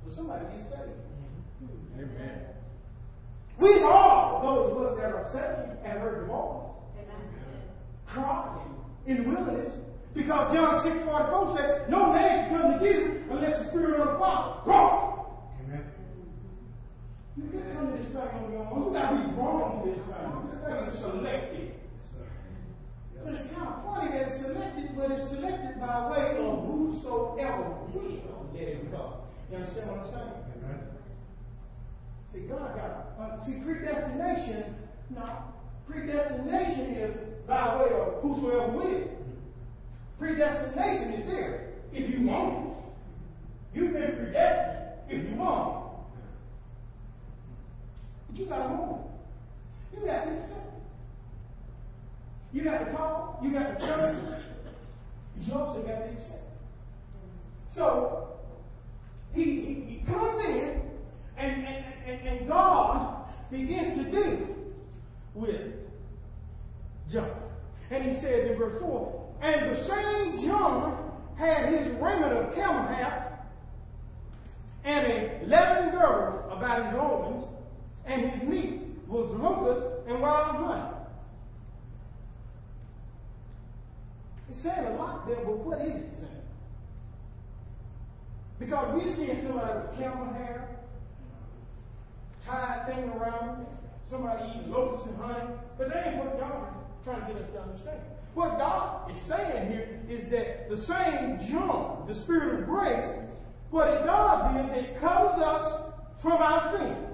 for 0.04 0.14
somebody 0.14 0.44
to 0.44 0.52
get 0.52 0.70
saved. 0.70 1.72
Amen. 1.96 2.40
We 3.58 3.82
all, 3.82 4.40
those 4.42 4.72
of 4.72 4.92
us 4.92 4.98
that 4.98 5.12
are 5.12 5.28
saved, 5.32 5.86
have 5.86 6.00
heard 6.00 6.22
the 6.22 6.26
voice 6.26 6.61
Amen. 8.16 8.62
in 9.06 9.22
the 9.22 9.28
wilderness. 9.28 9.72
Because 10.14 10.54
John 10.54 10.84
6 10.84 11.04
44 11.06 11.56
said, 11.56 11.90
No 11.90 12.12
man 12.12 12.48
can 12.48 12.60
come 12.60 12.72
to 12.72 12.78
Jesus 12.84 13.24
unless 13.30 13.64
the 13.64 13.68
Spirit 13.70 14.00
of 14.00 14.12
the 14.12 14.18
Father 14.18 14.60
draws. 14.64 15.26
Amen. 15.64 15.84
You 17.36 17.44
can't 17.48 17.72
come 17.72 17.92
to 17.92 17.96
this 17.96 18.06
thing 18.12 18.16
on 18.20 18.52
your 18.52 18.68
own. 18.68 18.92
You 18.92 18.92
got 18.92 19.10
to 19.10 19.16
be 19.16 19.32
drawn 19.32 19.80
to 19.80 19.88
this 19.88 20.00
thing. 20.04 20.28
This 20.52 20.60
thing 20.60 20.80
is 20.84 20.98
selected. 21.00 21.72
But 23.24 23.34
it's 23.34 23.54
kind 23.54 23.68
of 23.68 23.84
funny 23.86 24.10
that 24.12 24.28
it's 24.28 24.42
selected, 24.42 24.96
but 24.96 25.12
it's 25.12 25.30
selected 25.30 25.80
by 25.80 26.10
way 26.10 26.36
of 26.42 26.66
whosoever 26.66 27.86
will 27.94 28.50
let 28.52 28.68
him 28.68 28.90
come. 28.90 29.22
You 29.48 29.58
understand 29.58 29.88
what 29.88 29.98
I'm 30.00 30.10
saying? 30.10 30.36
Amen. 30.58 30.80
See, 32.32 32.40
God 32.48 32.74
got 32.74 33.14
uh, 33.20 33.46
see 33.46 33.60
predestination. 33.64 34.74
No, 35.10 35.24
predestination 35.86 36.96
is 36.96 37.31
by 37.46 37.76
way 37.76 37.90
of 37.92 38.22
whosoever 38.22 38.72
will. 38.72 39.08
Predestination 40.18 41.12
is 41.14 41.26
there 41.26 41.68
if 41.92 42.10
you 42.10 42.26
want 42.26 42.68
it. 42.68 42.74
You've 43.74 43.92
been 43.92 44.16
predestined 44.16 44.78
if 45.08 45.28
you 45.28 45.36
want 45.36 45.76
it. 45.76 45.82
But 48.28 48.36
you 48.38 48.46
got 48.46 48.68
to 48.68 48.74
want 48.74 49.00
it. 49.00 49.06
You 50.00 50.06
got 50.06 50.24
to 50.24 50.30
accept 50.32 50.52
it. 50.52 50.56
You 52.52 52.64
got 52.64 52.78
to 52.78 52.86
call. 52.92 53.40
You 53.42 53.52
got 53.52 53.78
to 53.78 53.86
turn. 53.86 54.34
You 55.40 55.54
also 55.54 55.82
got 55.82 55.98
to 55.98 56.04
accept 56.04 56.34
it. 56.34 56.38
So 57.74 58.28
he, 59.34 59.42
he, 59.42 59.74
he 59.88 60.02
comes 60.06 60.44
in 60.44 60.82
and, 61.36 61.66
and, 61.66 61.84
and, 62.06 62.28
and 62.28 62.48
God 62.48 63.24
begins 63.50 63.98
to 63.98 64.04
deal 64.10 64.46
with 65.34 65.72
John. 67.12 67.30
And 67.90 68.04
he 68.04 68.20
says 68.20 68.50
in 68.50 68.58
verse 68.58 68.80
4 68.80 69.34
And 69.42 69.70
the 69.70 69.84
same 69.84 70.48
John 70.48 71.12
had 71.36 71.72
his 71.72 71.86
raiment 72.00 72.32
of 72.32 72.54
camel 72.54 72.86
hair 72.86 73.22
and 74.84 75.06
a 75.06 75.46
leathern 75.46 75.90
girdle 75.92 76.50
about 76.50 76.86
his 76.86 76.96
loins, 76.96 77.44
and 78.06 78.30
his 78.30 78.48
meat 78.48 78.80
was 79.08 79.30
locusts 79.38 80.08
and 80.08 80.20
wild 80.20 80.56
honey. 80.56 80.96
It's 84.50 84.62
saying 84.62 84.86
a 84.86 84.96
lot 84.96 85.26
there, 85.26 85.36
but 85.44 85.58
what 85.58 85.80
is 85.82 85.94
it 85.94 86.10
saying? 86.16 86.28
Because 88.58 88.94
we're 88.94 89.14
seeing 89.16 89.42
somebody 89.46 89.78
with 89.78 89.98
camel 89.98 90.32
hair, 90.34 90.68
tied 92.44 92.86
thing 92.86 93.08
around 93.10 93.66
somebody 94.10 94.50
eating 94.50 94.70
locusts 94.70 95.08
and 95.08 95.16
honey, 95.16 95.54
but 95.78 95.88
that 95.88 96.06
ain't 96.08 96.16
what 96.18 96.38
God 96.38 96.68
is 96.76 96.81
trying 97.04 97.20
to 97.26 97.32
get 97.32 97.42
us 97.42 97.50
to 97.52 97.60
understand. 97.60 98.00
What 98.34 98.58
God 98.58 99.10
is 99.10 99.16
saying 99.28 99.70
here 99.70 100.00
is 100.08 100.30
that 100.30 100.70
the 100.70 100.76
same 100.76 101.50
John, 101.50 102.06
the 102.08 102.14
Spirit 102.22 102.60
of 102.60 102.66
grace, 102.66 103.08
what 103.70 103.88
it 103.88 104.04
does 104.04 104.56
is 104.56 104.84
it 104.84 105.00
covers 105.00 105.42
us 105.42 105.92
from 106.22 106.40
our 106.40 106.78
sins 106.78 107.12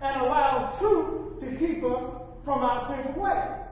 and 0.00 0.20
allows 0.20 0.78
truth 0.80 1.40
to 1.40 1.56
keep 1.58 1.84
us 1.84 2.22
from 2.44 2.60
our 2.60 2.88
sinful 2.88 3.22
ways. 3.22 3.64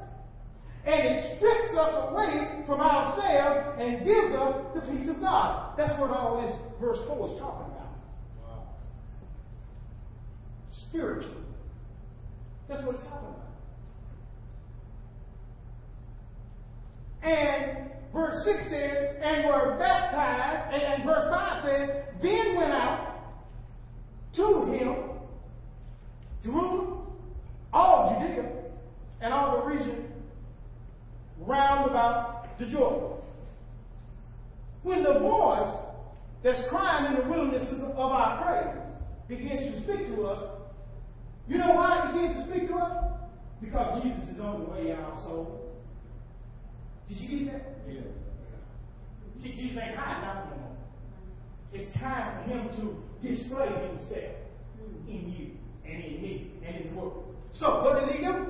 And 0.85 1.07
it 1.07 1.37
strips 1.37 1.77
us 1.77 2.11
away 2.11 2.65
from 2.67 2.81
ourselves 2.81 3.79
and 3.79 4.05
gives 4.05 4.35
us 4.35 4.67
the 4.75 4.81
peace 4.81 5.09
of 5.09 5.21
God. 5.21 5.77
That's 5.77 5.99
what 6.01 6.11
all 6.11 6.43
this 6.43 6.57
verse 6.81 6.99
4 7.07 7.27
is 7.29 7.39
talking 7.39 7.73
about. 7.73 7.93
Wow. 8.43 8.67
Spiritually. 10.89 11.37
That's 12.69 12.85
what 12.85 12.97
it's 12.97 13.05
talking 13.05 13.29
about. 13.29 13.42
And 17.23 17.91
verse 18.13 18.45
6 18.45 18.71
says, 18.71 19.17
and 19.23 19.47
were 19.47 19.77
baptized, 19.79 20.75
and, 20.75 21.05
verse 21.05 21.25
5 21.31 21.65
says, 21.65 21.91
then 22.21 22.57
went 22.57 22.73
out 22.73 23.09
to 24.35 24.65
him, 24.73 24.97
Jerusalem, 26.43 27.07
all 27.73 28.19
Judea, 28.21 28.51
and 29.21 29.33
all 29.33 29.61
the 29.61 29.67
region 29.67 30.05
round 31.39 31.91
about 31.91 32.59
the 32.59 32.67
Jordan. 32.67 33.19
When 34.83 35.05
the 35.05 35.21
voice 35.21 35.77
that's 36.43 36.61
crying 36.69 37.15
in 37.15 37.23
the 37.23 37.29
wilderness 37.29 37.69
of 37.71 38.13
our 38.13 38.43
praise 38.43 38.83
begins 39.29 39.75
to 39.75 39.83
speak 39.85 40.09
to 40.17 40.25
us, 40.25 40.59
you 41.47 41.59
know 41.59 41.73
why 41.73 42.09
it 42.09 42.13
begins 42.13 42.45
to 42.45 42.51
speak 42.51 42.69
to 42.69 42.77
us? 42.77 43.13
Because 43.61 44.03
Jesus 44.03 44.29
is 44.35 44.41
on 44.41 44.65
the 44.65 44.71
way 44.71 44.91
in 44.91 44.97
our 44.97 45.15
soul. 45.23 45.62
Did 47.13 47.31
you 47.31 47.45
get 47.45 47.53
that? 47.53 47.93
Yes. 47.93 48.05
See, 49.43 49.55
Jesus 49.55 49.79
ain't 49.83 49.97
hiding 49.97 50.25
out 50.25 50.51
no 50.51 50.57
more. 50.57 50.77
It's 51.73 51.93
time 51.99 52.43
for 52.43 52.51
him 52.51 52.69
to 52.71 53.29
display 53.29 53.67
himself 53.67 54.35
hmm. 54.79 55.11
in 55.11 55.33
you 55.33 55.51
and 55.85 56.05
in 56.05 56.23
me 56.23 56.53
and 56.67 56.77
in 56.77 56.95
the 56.95 57.01
world. 57.01 57.35
So, 57.53 57.83
what 57.83 58.01
does 58.01 58.11
he 58.13 58.25
do? 58.25 58.47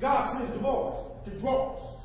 God 0.00 0.38
sends 0.38 0.54
the 0.54 0.60
voice 0.60 0.96
to 1.26 1.40
draw 1.40 1.76
us. 1.76 1.98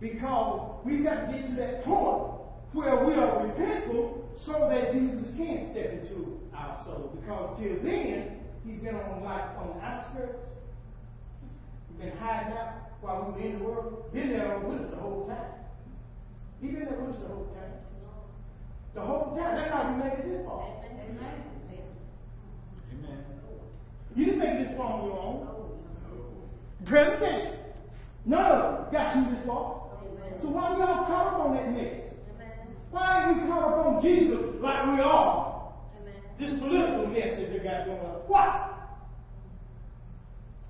Because 0.00 0.84
we've 0.84 1.04
got 1.04 1.26
to 1.26 1.32
get 1.32 1.46
to 1.48 1.56
that 1.56 1.84
point 1.84 2.32
where 2.72 3.04
we 3.04 3.14
are 3.14 3.46
repentful 3.46 4.22
so 4.44 4.68
that 4.70 4.92
Jesus 4.92 5.34
can 5.36 5.70
step 5.72 5.92
into 5.92 6.40
our 6.54 6.82
soul. 6.84 7.16
Because 7.20 7.58
till 7.58 7.82
then, 7.82 8.38
he's 8.66 8.80
been 8.80 8.96
on 8.96 9.22
like 9.24 9.44
on 9.56 9.78
the 9.78 9.84
outskirts. 9.84 10.38
He's 11.88 12.00
been 12.00 12.16
hiding 12.18 12.56
out 12.56 12.89
while 13.00 13.32
we 13.36 13.42
were 13.42 13.48
in 13.48 13.58
the 13.58 13.64
world. 13.64 14.12
Been 14.12 14.30
there 14.30 14.52
on 14.54 14.68
with 14.68 14.80
us 14.82 14.90
the 14.90 14.96
whole 14.96 15.26
time. 15.26 15.52
He's 16.60 16.72
been 16.72 16.84
there 16.84 17.00
with 17.00 17.14
us 17.16 17.22
the 17.22 17.28
whole 17.28 17.48
time. 17.54 17.72
The 18.94 19.00
whole 19.00 19.36
time. 19.36 19.56
That's 19.56 19.70
how 19.70 19.90
we 19.90 20.02
made 20.02 20.18
it 20.18 20.28
this 20.28 20.46
far. 20.46 20.68
Amen. 20.84 21.44
Amen. 22.92 23.24
You 24.16 24.24
didn't 24.24 24.40
make 24.40 24.48
it 24.48 24.68
this 24.68 24.76
far 24.76 24.92
on 24.92 25.06
your 25.06 25.18
own. 25.18 25.46
Presidents, 26.86 27.56
none 28.24 28.52
of 28.52 28.62
them 28.62 28.92
got 28.92 29.16
you 29.16 29.34
this 29.34 29.46
far. 29.46 29.80
So 30.42 30.48
why 30.48 30.76
y'all 30.78 31.06
caught 31.06 31.34
up 31.34 31.40
on 31.40 31.54
that 31.54 31.70
mess? 31.72 32.10
Why 32.90 33.28
ain't 33.28 33.42
we 33.42 33.48
caught 33.48 33.72
up 33.72 33.86
on 33.86 34.02
Jesus 34.02 34.40
like 34.60 34.86
we 34.86 35.00
are? 35.00 35.72
This 36.38 36.58
political 36.58 37.06
mess 37.06 37.36
that 37.38 37.52
they 37.52 37.58
got 37.62 37.86
going 37.86 38.00
on. 38.00 38.22
Why? 38.26 38.79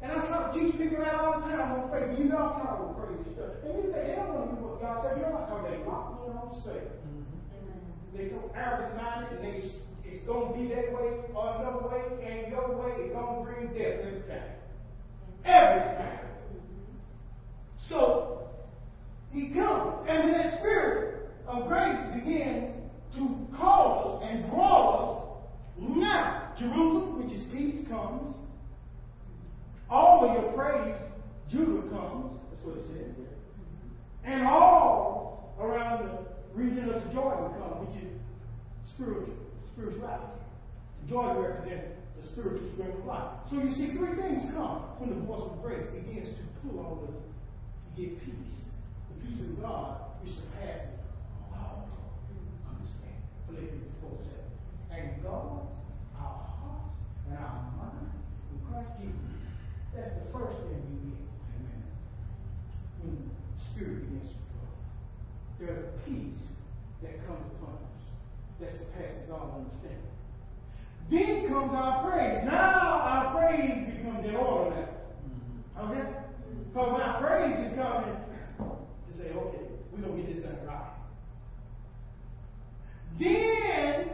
And 0.03 0.13
I 0.13 0.27
try 0.27 0.49
to 0.49 0.59
teach 0.59 0.79
people 0.79 1.05
that 1.05 1.15
all 1.15 1.41
the 1.41 1.47
time 1.47 1.73
on 1.77 1.91
Facebook. 1.91 2.19
You 2.19 2.25
know 2.33 2.39
I'm 2.39 2.65
talking 2.65 2.95
crazy 2.97 3.37
stuff. 3.37 3.61
And 3.65 3.77
you 3.77 3.93
think 3.93 4.07
they 4.07 4.17
don't 4.17 4.33
want 4.33 4.49
to 4.49 4.57
hear 4.57 4.65
what 4.65 4.81
God 4.81 5.05
said. 5.05 5.21
You 5.21 5.29
know 5.29 5.37
I'm 5.37 5.49
talking 5.49 5.77
about 5.77 5.87
rock 5.87 6.05
me 6.17 6.33
on 6.33 6.51
say. 6.65 6.81
Mm-hmm. 6.81 8.17
They're 8.17 8.31
so 8.31 8.51
arrogant 8.57 8.97
minded 8.97 9.39
and 9.39 9.45
they 9.45 9.61
it's 10.05 10.27
gonna 10.27 10.53
be 10.57 10.69
that 10.75 10.93
way 10.93 11.23
or 11.35 11.57
another 11.57 11.89
way, 11.89 12.03
and 12.27 12.51
your 12.53 12.77
way 12.77 13.05
is 13.05 13.13
gonna 13.13 13.45
bring 13.45 13.69
death 13.69 14.01
every 14.05 14.23
time. 14.29 14.51
Every 15.45 15.97
time. 15.97 16.19
So 17.89 18.49
he 19.33 19.49
comes, 19.49 20.07
and 20.09 20.35
that 20.35 20.59
spirit 20.59 21.31
of 21.47 21.69
grace 21.69 21.99
begins 22.15 22.75
to 23.17 23.47
call 23.57 24.21
us 24.21 24.29
and 24.29 24.51
draw 24.51 24.97
us, 24.99 25.41
now 25.79 26.53
Jerusalem, 26.59 27.23
which 27.23 27.33
is 27.33 27.45
peace, 27.53 27.87
comes. 27.89 28.37
All 29.91 30.25
of 30.25 30.43
your 30.43 30.53
praise, 30.53 30.95
Judah 31.51 31.83
comes. 31.89 32.39
That's 32.51 32.65
what 32.65 32.77
it 32.77 32.87
says 32.87 33.15
there. 33.19 34.33
And 34.33 34.47
all 34.47 35.55
around 35.61 36.07
the 36.07 36.59
region 36.59 36.89
of 36.91 37.05
the 37.05 37.13
Jordan 37.13 37.51
come, 37.59 37.87
which 37.87 38.03
is 38.03 38.13
spiritual, 38.95 39.35
spirituality. 39.75 40.41
Jordan 41.09 41.43
represents 41.43 41.89
the 42.21 42.29
spiritual 42.29 42.69
spring 42.73 42.93
of 42.93 43.05
life. 43.05 43.33
So 43.51 43.57
you 43.57 43.71
see, 43.73 43.91
three 43.97 44.15
things 44.15 44.45
come 44.55 44.87
when 45.01 45.11
the 45.11 45.21
voice 45.27 45.43
of 45.43 45.63
grace 45.63 45.87
begins 45.91 46.29
to 46.29 46.43
pull 46.63 46.79
on 46.81 47.09
us 47.09 47.19
to 47.19 48.01
get 48.01 48.15
peace. 48.25 48.55
The 49.11 49.27
peace 49.27 49.41
of 49.41 49.61
God 49.61 50.11
which 50.23 50.35
surpasses 50.37 51.01
all 51.51 51.89
understanding. 52.69 53.25
Philippians 53.49 53.91
4 54.05 54.11
7. 54.93 55.01
And 55.01 55.23
God, 55.25 55.67
our 56.15 56.47
hearts 56.61 56.95
and 57.27 57.39
our 57.39 57.59
mind 57.75 58.13
in 58.53 58.59
Christ 58.69 58.93
Jesus. 59.01 59.31
That's 59.97 60.15
the 60.15 60.27
first 60.31 60.61
thing 60.69 60.79
you 60.87 61.11
get. 61.11 61.27
Amen. 61.57 61.83
When 63.01 63.13
the 63.17 63.65
Spirit 63.73 64.07
begins 64.07 64.29
to 64.29 64.39
flow. 64.53 64.71
There's 65.59 65.83
a 65.83 65.93
peace 66.05 66.43
that 67.03 67.19
comes 67.27 67.49
upon 67.57 67.81
us 67.81 67.99
that 68.61 68.73
surpasses 68.77 69.27
all 69.33 69.57
understanding. 69.57 70.11
Then 71.61 71.69
comes 71.69 71.75
our 71.75 72.11
praise. 72.11 72.45
Now 72.45 73.01
our 73.01 73.39
praise 73.39 73.97
becomes 73.97 74.27
in 74.27 74.37
order 74.37 74.77
now. 75.77 75.85
Okay? 75.85 76.09
Because 76.69 76.93
my 76.93 77.21
praise 77.21 77.69
is 77.69 77.77
coming 77.77 78.17
to 78.59 79.17
say, 79.17 79.25
say, 79.25 79.31
okay, 79.31 79.59
we're 79.93 80.03
going 80.03 80.17
to 80.17 80.23
get 80.23 80.35
this 80.35 80.45
thing 80.45 80.67
right. 80.67 80.93
Then 83.19 84.11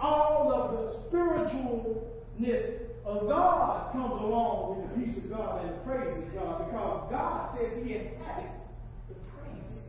all 0.00 0.52
of 0.52 0.72
the 0.72 0.98
spiritualness 1.10 2.80
of 3.04 3.28
God 3.28 3.92
comes 3.92 4.22
along 4.22 4.80
with 4.80 4.90
the 4.90 5.06
peace 5.06 5.24
of 5.24 5.30
God 5.30 5.64
and 5.64 5.74
the 5.74 5.78
praise 5.84 6.16
of 6.16 6.34
God 6.34 6.66
because 6.66 7.10
God 7.10 7.56
says 7.56 7.84
He 7.84 7.94
inhabits 7.94 8.60
the 9.08 9.14
praises 9.36 9.84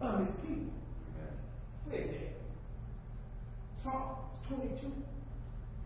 of 0.00 0.20
His 0.20 0.30
people. 0.40 0.72
Where's 1.86 2.08
that? 2.08 2.32
Psalms 3.76 4.18
22, 4.48 4.90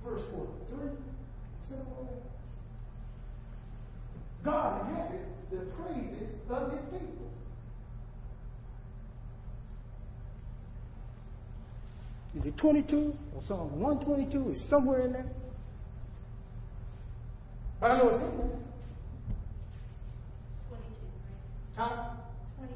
verse 0.04 0.22
43. 0.32 0.50
God 4.42 4.88
inhabits 4.88 5.28
the 5.50 5.58
praises 5.76 6.34
of 6.48 6.72
His 6.72 6.80
people. 6.84 7.30
Is 12.38 12.46
it 12.46 12.49
22 12.60 13.14
or 13.34 13.42
Psalm 13.48 13.80
122? 13.80 14.50
Is 14.52 14.68
somewhere 14.68 15.00
in 15.02 15.12
there? 15.12 15.26
I 17.82 17.96
know 17.96 18.08
it's 18.10 18.22
in 18.22 18.36
there. 18.36 18.58
22, 20.68 20.84
Huh? 21.76 22.10
3. 22.58 22.68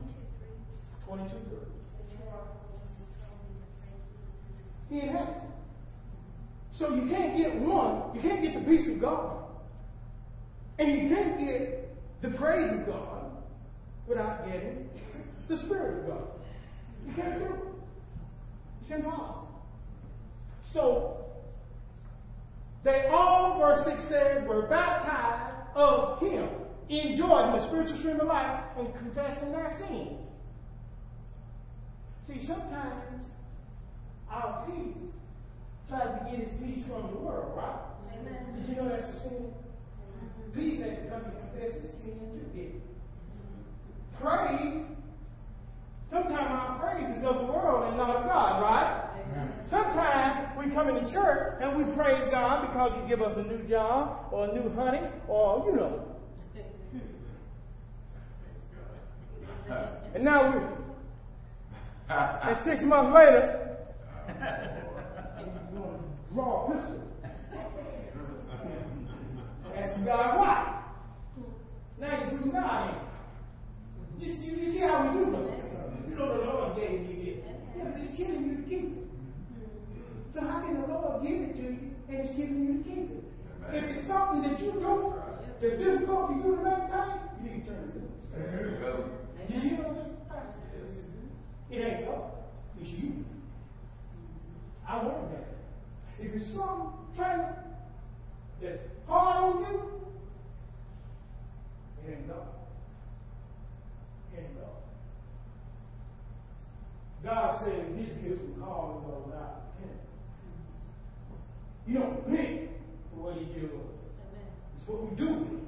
22, 1.07 1.29
3. 1.29 1.29
22 1.29 1.29
3. 1.29 1.37
The 1.37 2.25
Lord 2.25 2.49
will 2.49 2.81
control 2.97 3.37
me 3.45 3.61
to 3.61 3.67
praise 3.83 4.01
He 4.89 5.01
inhabits 5.01 5.39
it. 5.45 5.51
So 6.79 6.95
you 6.95 7.09
can't 7.09 7.37
get 7.37 7.55
one, 7.61 8.15
you 8.15 8.21
can't 8.23 8.43
get 8.43 8.55
the 8.55 8.61
peace 8.69 8.89
of 8.89 9.01
God, 9.01 9.45
and 10.79 10.91
you 10.91 11.15
can't 11.15 11.39
get 11.39 11.95
the 12.23 12.31
praise 12.31 12.73
of 12.73 12.87
God 12.87 13.31
without 14.09 14.47
getting 14.47 14.89
the 15.49 15.59
Spirit 15.59 16.01
of 16.01 16.07
God. 16.09 16.25
You 17.07 17.15
can't 17.15 17.39
do 17.39 17.45
it. 17.45 17.61
It's 18.81 18.91
impossible. 18.91 19.49
So, 20.75 21.25
they 22.83 23.07
all, 23.07 23.61
verse 23.61 23.87
6 23.87 24.09
said, 24.09 24.49
were 24.49 24.67
baptized 24.67 25.69
of 25.77 26.21
Him 26.21 26.49
in 26.89 27.17
Jordan, 27.17 27.53
the 27.53 27.67
spiritual 27.69 27.99
stream 27.99 28.21
of 28.21 28.27
life, 28.27 28.61
and 28.77 28.93
confessing 28.99 29.53
their 29.53 29.73
sins. 29.79 30.19
See, 32.27 32.45
sometimes 32.47 33.25
our 34.29 34.67
peace 34.67 34.97
tries 35.89 36.19
to 36.19 36.31
get 36.31 36.41
its 36.41 36.51
peace 36.61 36.85
from 36.89 37.13
the 37.13 37.21
world, 37.21 37.57
right? 37.57 38.19
Amen. 38.19 38.59
Did 38.59 38.69
you 38.69 38.83
know 38.83 38.89
that's 38.89 39.05
a 39.05 39.21
sin? 39.21 39.55
Peace 40.55 40.81
had 40.81 41.05
to 41.05 41.09
come 41.09 41.25
and 41.25 41.35
confess 41.53 41.81
his 41.83 41.91
sin 42.03 42.19
to 42.19 42.61
it. 42.61 42.75
Praise, 44.21 44.87
sometimes 46.11 46.49
our 46.51 46.81
praise 46.81 47.17
is 47.17 47.25
of 47.25 47.47
the 47.47 47.53
world 47.53 47.89
and 47.89 47.97
not 47.97 48.17
of 48.17 48.25
God, 48.25 48.63
right? 48.63 49.04
Sometimes 49.67 50.59
we 50.59 50.73
come 50.75 50.89
into 50.89 51.11
church 51.11 51.61
and 51.61 51.77
we 51.77 51.85
praise 51.95 52.29
God 52.31 52.69
because 52.69 52.93
you 53.01 53.09
give 53.09 53.23
us 53.23 53.37
a 53.37 53.43
new 53.43 53.67
job 53.67 54.29
or 54.31 54.49
a 54.49 54.53
new 54.53 54.69
honey 54.75 55.01
or, 55.27 55.65
you 55.67 55.77
know. 55.77 56.05
And 60.15 60.25
now 60.25 60.53
we, 60.53 60.61
and 62.09 62.57
six 62.65 62.85
months 62.85 63.15
later, 63.15 63.77
you 65.71 65.77
draw 66.33 66.67
a 66.67 66.73
pistol. 66.73 67.01
Ask 69.75 70.05
God 70.05 70.39
why. 70.39 70.85
Now 71.99 72.21
you're 72.21 72.31
putting 72.39 72.53
God 72.53 72.95
in. 74.21 74.21
You, 74.21 74.35
you, 74.35 74.57
you 74.63 74.73
see 74.73 74.81
how 74.81 75.13
we 75.13 75.25
do 75.25 75.31
this? 75.33 75.73
You 76.09 76.15
know 76.17 76.37
the 76.37 76.45
Lord 76.45 76.77
gave 76.77 77.01
me 77.01 77.15
this. 77.25 77.39
Yeah, 77.77 77.85
but 77.85 78.01
it's 78.01 78.17
killing 78.17 78.45
you 78.45 78.57
to 78.57 78.63
keep 78.63 78.99
it. 78.99 79.04
So 80.35 80.41
how 80.41 80.63
can 80.63 80.81
the 80.81 80.87
Lord 80.89 81.23
give 81.23 81.41
it 81.43 81.57
to 81.59 81.63
you 81.63 81.79
and 82.09 82.19
it's 82.19 82.37
giving 82.37 82.65
you 82.65 82.79
to 82.79 82.83
keep 82.83 83.09
it? 83.13 83.25
If 83.73 83.85
it's 83.97 84.09
something 84.09 84.43
that 84.43 84.59
you 84.59 84.73
do 84.73 85.15
that's 85.63 85.79
difficult 85.79 86.27
for 86.29 86.35
you 86.35 86.57
to 86.57 86.63
maintain, 86.63 87.21
you 87.41 87.51
need 87.51 87.65
to 87.65 87.71
turn 87.71 87.79
it 87.79 87.95
loose. 87.95 88.11
There 88.35 88.71
you 88.71 88.77
go. 88.79 88.91
You 89.49 89.61
hear 89.61 89.77
what 89.79 89.87
I'm 89.87 89.95
saying? 89.95 90.15
It 91.71 91.79
ain't 91.87 92.07
God. 92.07 92.25
It's 92.81 92.91
you. 92.91 93.25
I 94.89 94.97
learned 94.97 95.31
that. 95.33 95.47
If 96.19 96.35
it's 96.35 96.53
some 96.53 96.95
training 97.17 97.55
that's 98.61 98.83
hard 99.07 99.57
on 99.57 99.63
you, 99.63 99.77
it 102.07 102.11
ain't 102.11 102.29
God. 102.29 102.47
It 104.35 104.41
ain't 104.41 104.55
God. 104.59 104.83
God 107.25 107.65
said 107.65 107.97
his 107.97 108.09
gifts 108.19 108.43
will 108.43 108.65
call 108.65 109.05
those 109.07 109.35
out 109.35 109.63
repentance. 109.81 110.14
You 111.87 111.99
don't 111.99 112.25
for 112.25 113.17
what 113.21 113.35
he 113.37 113.45
with 113.61 113.73
us. 113.73 113.81
It's 114.79 114.89
what 114.89 115.11
we 115.11 115.17
do. 115.17 115.61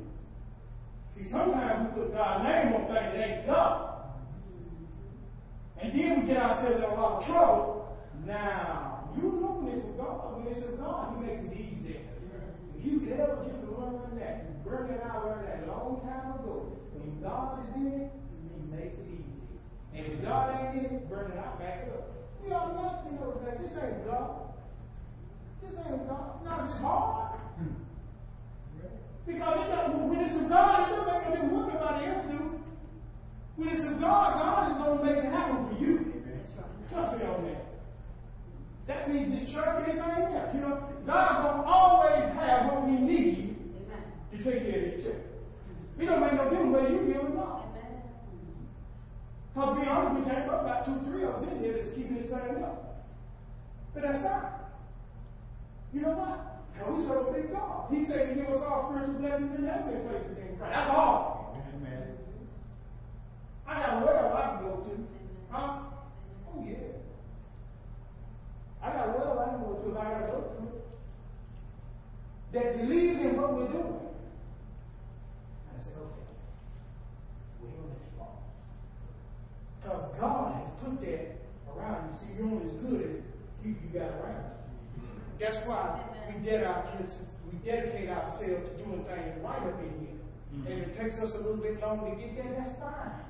See, 1.15 1.31
sometimes 1.31 1.95
we 1.95 2.03
put 2.03 2.13
God's 2.13 2.45
name 2.45 2.73
on 2.73 2.87
things 2.89 3.13
that 3.13 3.29
ain't 3.29 3.47
God. 3.47 3.93
And 5.81 5.93
then 5.93 6.21
we 6.21 6.27
get 6.27 6.39
ourselves 6.39 6.77
in 6.77 6.83
a 6.83 6.95
lot 6.95 7.21
of 7.21 7.27
trouble. 7.27 7.97
Now, 8.25 9.11
you 9.17 9.23
know 9.23 9.61
when 9.61 9.77
it's 9.77 9.85
God. 10.01 10.41
When 10.41 10.49
it's 10.49 10.65
God, 10.81 11.17
He 11.17 11.27
makes 11.27 11.45
it 11.45 11.53
easy. 11.53 12.01
If 12.77 12.85
you 12.85 13.01
could 13.01 13.21
ever 13.21 13.45
get 13.45 13.61
to 13.61 13.69
learn 13.77 14.17
that, 14.17 14.49
you 14.49 14.57
burned 14.65 14.91
it 14.91 15.05
out 15.05 15.27
learned 15.27 15.45
that 15.49 15.69
a 15.69 15.71
long 15.71 16.01
time 16.01 16.41
ago. 16.41 16.73
When 16.97 17.21
God 17.21 17.61
is 17.61 17.77
in 17.77 17.87
it, 17.93 18.09
He 18.09 18.73
makes 18.73 18.97
it 18.97 19.05
easy. 19.05 19.37
And 19.93 20.07
if 20.13 20.25
God 20.25 20.57
ain't 20.57 20.81
in 20.81 20.97
it, 20.97 21.11
burn 21.11 21.31
it 21.31 21.39
out 21.39 21.61
back 21.61 21.93
up. 21.93 22.09
We 22.41 22.53
automatically 22.53 23.21
know 23.21 23.37
that 23.45 23.61
this 23.61 23.77
ain't 23.77 24.05
God. 24.09 24.56
This 25.67 25.79
ain't 25.87 26.09
God. 26.09 26.45
Not 26.45 26.71
this 26.71 26.81
hard. 26.81 27.41
Because 29.27 29.59
it 29.59 29.69
doesn't, 29.75 30.09
when 30.09 30.21
it's 30.21 30.37
of 30.37 30.49
God, 30.49 30.87
it 30.87 30.95
doesn't 30.95 31.13
make 31.13 31.23
no 31.27 31.31
difference 31.35 31.53
what 31.53 31.75
nobody 31.75 32.07
else 32.07 32.27
do. 32.31 32.61
When 33.57 33.69
it's 33.69 33.85
of 33.85 34.01
God, 34.01 34.39
God 34.39 34.71
is 34.71 34.77
going 34.79 34.99
to 34.99 35.05
make 35.05 35.25
it 35.25 35.31
happen 35.33 35.67
for 35.67 35.77
you. 35.83 36.13
Trust 36.93 37.19
me 37.19 37.27
on 37.27 37.43
that. 37.45 37.67
That 38.87 39.11
means 39.11 39.35
this 39.35 39.53
church, 39.53 39.83
anything 39.83 40.01
else. 40.01 40.55
You 40.55 40.61
know, 40.61 40.87
God's 41.07 41.43
going 41.43 41.59
to 41.59 41.67
always 41.67 42.25
have 42.39 42.71
what 42.71 42.87
we 42.87 42.93
need 42.93 43.57
to 44.31 44.37
take 44.39 44.71
care 44.71 44.85
of 44.85 44.97
the 44.97 45.03
church. 45.03 45.25
It 45.99 46.07
don't 46.07 46.21
make 46.21 46.35
no 46.35 46.49
difference 46.51 46.73
whether 46.73 46.91
you 46.91 47.13
give 47.13 47.25
or 47.25 47.35
not. 47.35 47.67
Because 49.57 49.75
to 49.75 49.81
be 49.81 49.89
honest, 49.89 50.27
we 50.27 50.31
up 50.31 50.61
about 50.61 50.85
two, 50.85 51.01
three 51.11 51.25
of 51.25 51.37
us 51.37 51.49
in 51.51 51.59
here 51.61 51.73
that's 51.73 51.97
keeping 51.97 52.17
this 52.17 52.27
thing 52.27 52.63
up. 52.63 53.03
But 53.95 54.03
that's 54.03 54.23
fine. 54.23 54.56
You 55.97 56.03
know 56.03 56.13
what? 56.13 56.61
Because 56.77 56.93
we 56.93 57.07
serve 57.09 57.29
a 57.29 57.33
big 57.33 57.49
God. 57.57 57.89
He 57.89 58.05
said 58.05 58.29
to 58.29 58.35
give 58.35 58.53
us 58.53 58.61
all 58.61 58.93
spiritual 58.93 59.17
blessings 59.17 59.49
in 59.57 59.65
heavenly 59.65 59.97
places 60.05 60.37
in 60.37 60.61
Christ. 60.61 60.77
That's 60.77 60.91
all. 60.93 61.57
Amen. 61.57 62.21
I 63.67 63.81
got 63.81 64.03
a 64.03 64.05
well 64.05 64.37
I 64.37 64.45
can 64.45 64.61
go 64.61 64.77
to. 64.85 64.93
Huh? 65.49 65.89
Oh, 66.53 66.65
yeah. 66.69 67.01
I 68.85 68.93
got 68.93 69.09
a 69.09 69.13
well 69.17 69.41
I 69.41 69.49
can 69.57 69.61
go 69.65 69.73
to 69.73 69.89
if 69.89 69.97
I 69.97 70.05
got 70.05 70.21
to 70.21 70.33
go 70.37 70.39
to. 70.53 70.69
That 72.53 72.77
believe 72.77 73.17
in 73.17 73.41
what 73.41 73.57
we're 73.57 73.73
doing. 73.73 74.13
I 75.73 75.81
said, 75.81 75.97
okay. 75.97 76.29
We're 77.63 77.73
on 77.73 77.89
this 77.89 78.05
wrong. 78.21 78.37
Because 79.81 80.05
God 80.21 80.61
has 80.61 80.69
put 80.85 81.01
that 81.01 81.41
around 81.73 82.13
you. 82.13 82.19
See, 82.21 82.37
you're 82.37 82.53
only 82.53 82.69
as 82.69 82.77
good 82.85 83.01
as 83.01 83.17
people 83.65 83.81
you 83.81 83.99
got 83.99 84.13
around 84.21 84.45
you. 84.45 84.56
That's 85.41 85.57
why 85.67 86.03
we, 86.29 86.45
ded 86.45 86.65
our, 86.65 86.99
we 87.53 87.59
dedicate 87.59 88.09
ourselves 88.09 88.69
to 88.69 88.85
doing 88.85 89.05
things 89.05 89.37
right 89.45 89.63
up 89.63 89.81
in 89.81 89.93
here. 90.01 90.17
Mm-hmm. 90.55 90.67
And 90.67 90.83
if 90.83 90.89
it 90.89 90.99
takes 90.99 91.17
us 91.17 91.33
a 91.35 91.39
little 91.39 91.57
bit 91.57 91.81
longer 91.81 92.11
to 92.11 92.17
get 92.17 92.37
there, 92.37 92.55
that's 92.57 92.79
fine. 92.81 93.27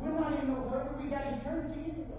We're 0.00 0.12
not 0.12 0.42
in 0.42 0.48
no 0.48 0.68
hurry. 0.68 1.02
We 1.02 1.10
got 1.10 1.26
eternity 1.26 1.80
anyway. 1.80 2.16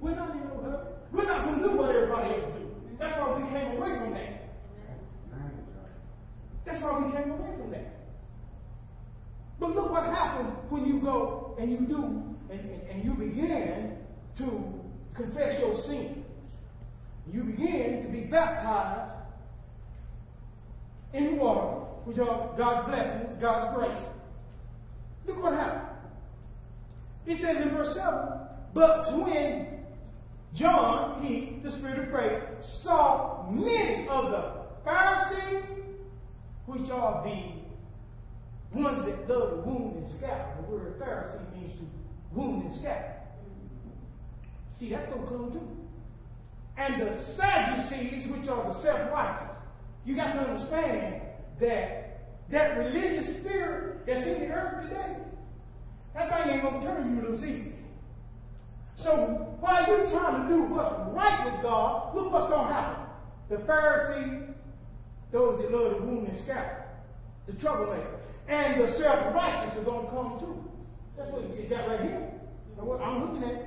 We're 0.00 0.16
not 0.16 0.30
in 0.30 0.40
no 0.40 0.60
hurry. 0.62 0.86
We're 1.12 1.24
not 1.24 1.44
going 1.44 1.62
to 1.62 1.68
do 1.68 1.76
what 1.76 1.94
everybody 1.94 2.34
else 2.34 2.52
do. 2.58 2.68
That's 2.98 3.18
why 3.18 3.38
we 3.38 3.48
came 3.50 3.76
away 3.76 3.98
from 3.98 4.10
that. 4.12 4.42
That's 6.64 6.82
why 6.82 6.98
we 6.98 7.12
came 7.12 7.30
away 7.32 7.50
from 7.58 7.70
that. 7.70 7.94
But 9.60 9.74
look 9.74 9.90
what 9.90 10.04
happens 10.04 10.50
when 10.68 10.86
you 10.86 11.00
go 11.00 11.56
and 11.60 11.70
you 11.70 11.78
do 11.78 12.02
and, 12.50 12.60
and, 12.60 12.82
and 12.90 13.04
you 13.04 13.14
begin 13.14 13.96
to 14.38 14.62
confess 15.14 15.60
your 15.60 15.82
sin. 15.86 16.21
You 17.32 17.44
begin 17.44 18.02
to 18.04 18.12
be 18.12 18.24
baptized 18.24 19.16
in 21.14 21.38
water, 21.38 21.86
which 22.04 22.18
are 22.18 22.54
God's 22.58 22.88
blessings, 22.88 23.36
God's 23.40 23.74
grace. 23.76 24.04
Look 25.26 25.42
what 25.42 25.54
happened. 25.54 25.88
He 27.24 27.36
says 27.36 27.56
in 27.62 27.70
verse 27.70 27.94
7 27.94 28.12
But 28.74 29.16
when 29.18 29.80
John, 30.54 31.22
he, 31.22 31.60
the 31.62 31.70
Spirit 31.78 32.00
of 32.00 32.10
grace, 32.10 32.42
saw 32.82 33.46
many 33.50 34.06
of 34.08 34.30
the 34.30 34.52
Pharisees, 34.84 35.64
which 36.66 36.90
are 36.90 37.24
the 37.24 38.78
ones 38.78 39.06
that 39.06 39.28
love 39.28 39.50
to 39.50 39.70
wound 39.70 39.96
and 39.96 40.08
scatter. 40.18 40.54
The 40.60 40.70
word 40.70 41.00
Pharisee 41.00 41.54
means 41.54 41.72
to 41.78 41.86
wound 42.34 42.64
and 42.64 42.78
scatter. 42.78 43.14
See, 44.78 44.90
that's 44.90 45.06
going 45.06 45.22
to 45.22 45.28
come 45.28 45.52
too. 45.52 45.81
And 46.76 47.00
the 47.02 47.22
Sadducees, 47.36 48.30
which 48.32 48.48
are 48.48 48.72
the 48.72 48.82
self-righteous. 48.82 49.56
You 50.04 50.16
got 50.16 50.32
to 50.32 50.40
understand 50.40 51.22
that 51.60 52.02
that 52.50 52.76
religious 52.78 53.40
spirit 53.40 54.06
that's 54.06 54.26
in 54.26 54.40
the 54.40 54.46
earth 54.46 54.88
today, 54.88 55.16
that 56.14 56.28
thing 56.28 56.54
ain't 56.54 56.62
going 56.62 56.80
to 56.80 56.86
turn 56.86 57.16
you 57.16 57.22
loose 57.22 57.42
easy. 57.42 57.74
So 58.96 59.56
while 59.60 59.86
you're 59.86 60.10
trying 60.10 60.42
to 60.42 60.54
do 60.54 60.64
what's 60.64 60.94
right 61.14 61.50
with 61.50 61.62
God, 61.62 62.14
look 62.14 62.32
what's 62.32 62.48
going 62.48 62.68
to 62.68 62.74
happen. 62.74 63.06
The 63.48 63.56
Pharisee, 63.56 64.54
those 65.30 65.62
that 65.62 65.72
love 65.72 66.00
the 66.00 66.06
wound 66.06 66.28
and 66.28 66.44
scatter, 66.44 66.84
the 67.46 67.54
troublemaker, 67.54 68.20
and 68.48 68.80
the 68.80 68.98
self-righteous 68.98 69.78
are 69.78 69.84
going 69.84 70.06
to 70.06 70.12
come 70.12 70.40
too. 70.40 70.70
That's 71.16 71.30
what 71.30 71.42
you 71.56 71.68
got 71.68 71.88
right 71.88 72.00
here. 72.00 72.30
I'm 72.78 73.34
looking 73.34 73.48
at. 73.48 73.66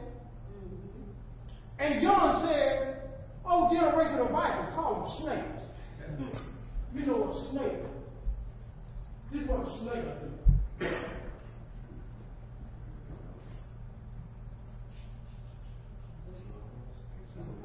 And 1.80 2.02
John 2.02 2.46
said, 2.48 3.12
"Oh, 3.46 3.70
generation 3.74 4.20
of 4.20 4.32
vipers, 4.32 4.74
call 4.76 5.02
them 5.02 5.26
snakes." 5.26 5.62
You 6.94 7.06
know 7.06 7.30
a 7.30 7.52
snake. 7.52 7.84
This 9.32 9.42
is 9.42 9.50
what 9.50 9.68
a 9.68 9.80
snake 9.80 10.06
do. 10.80 10.86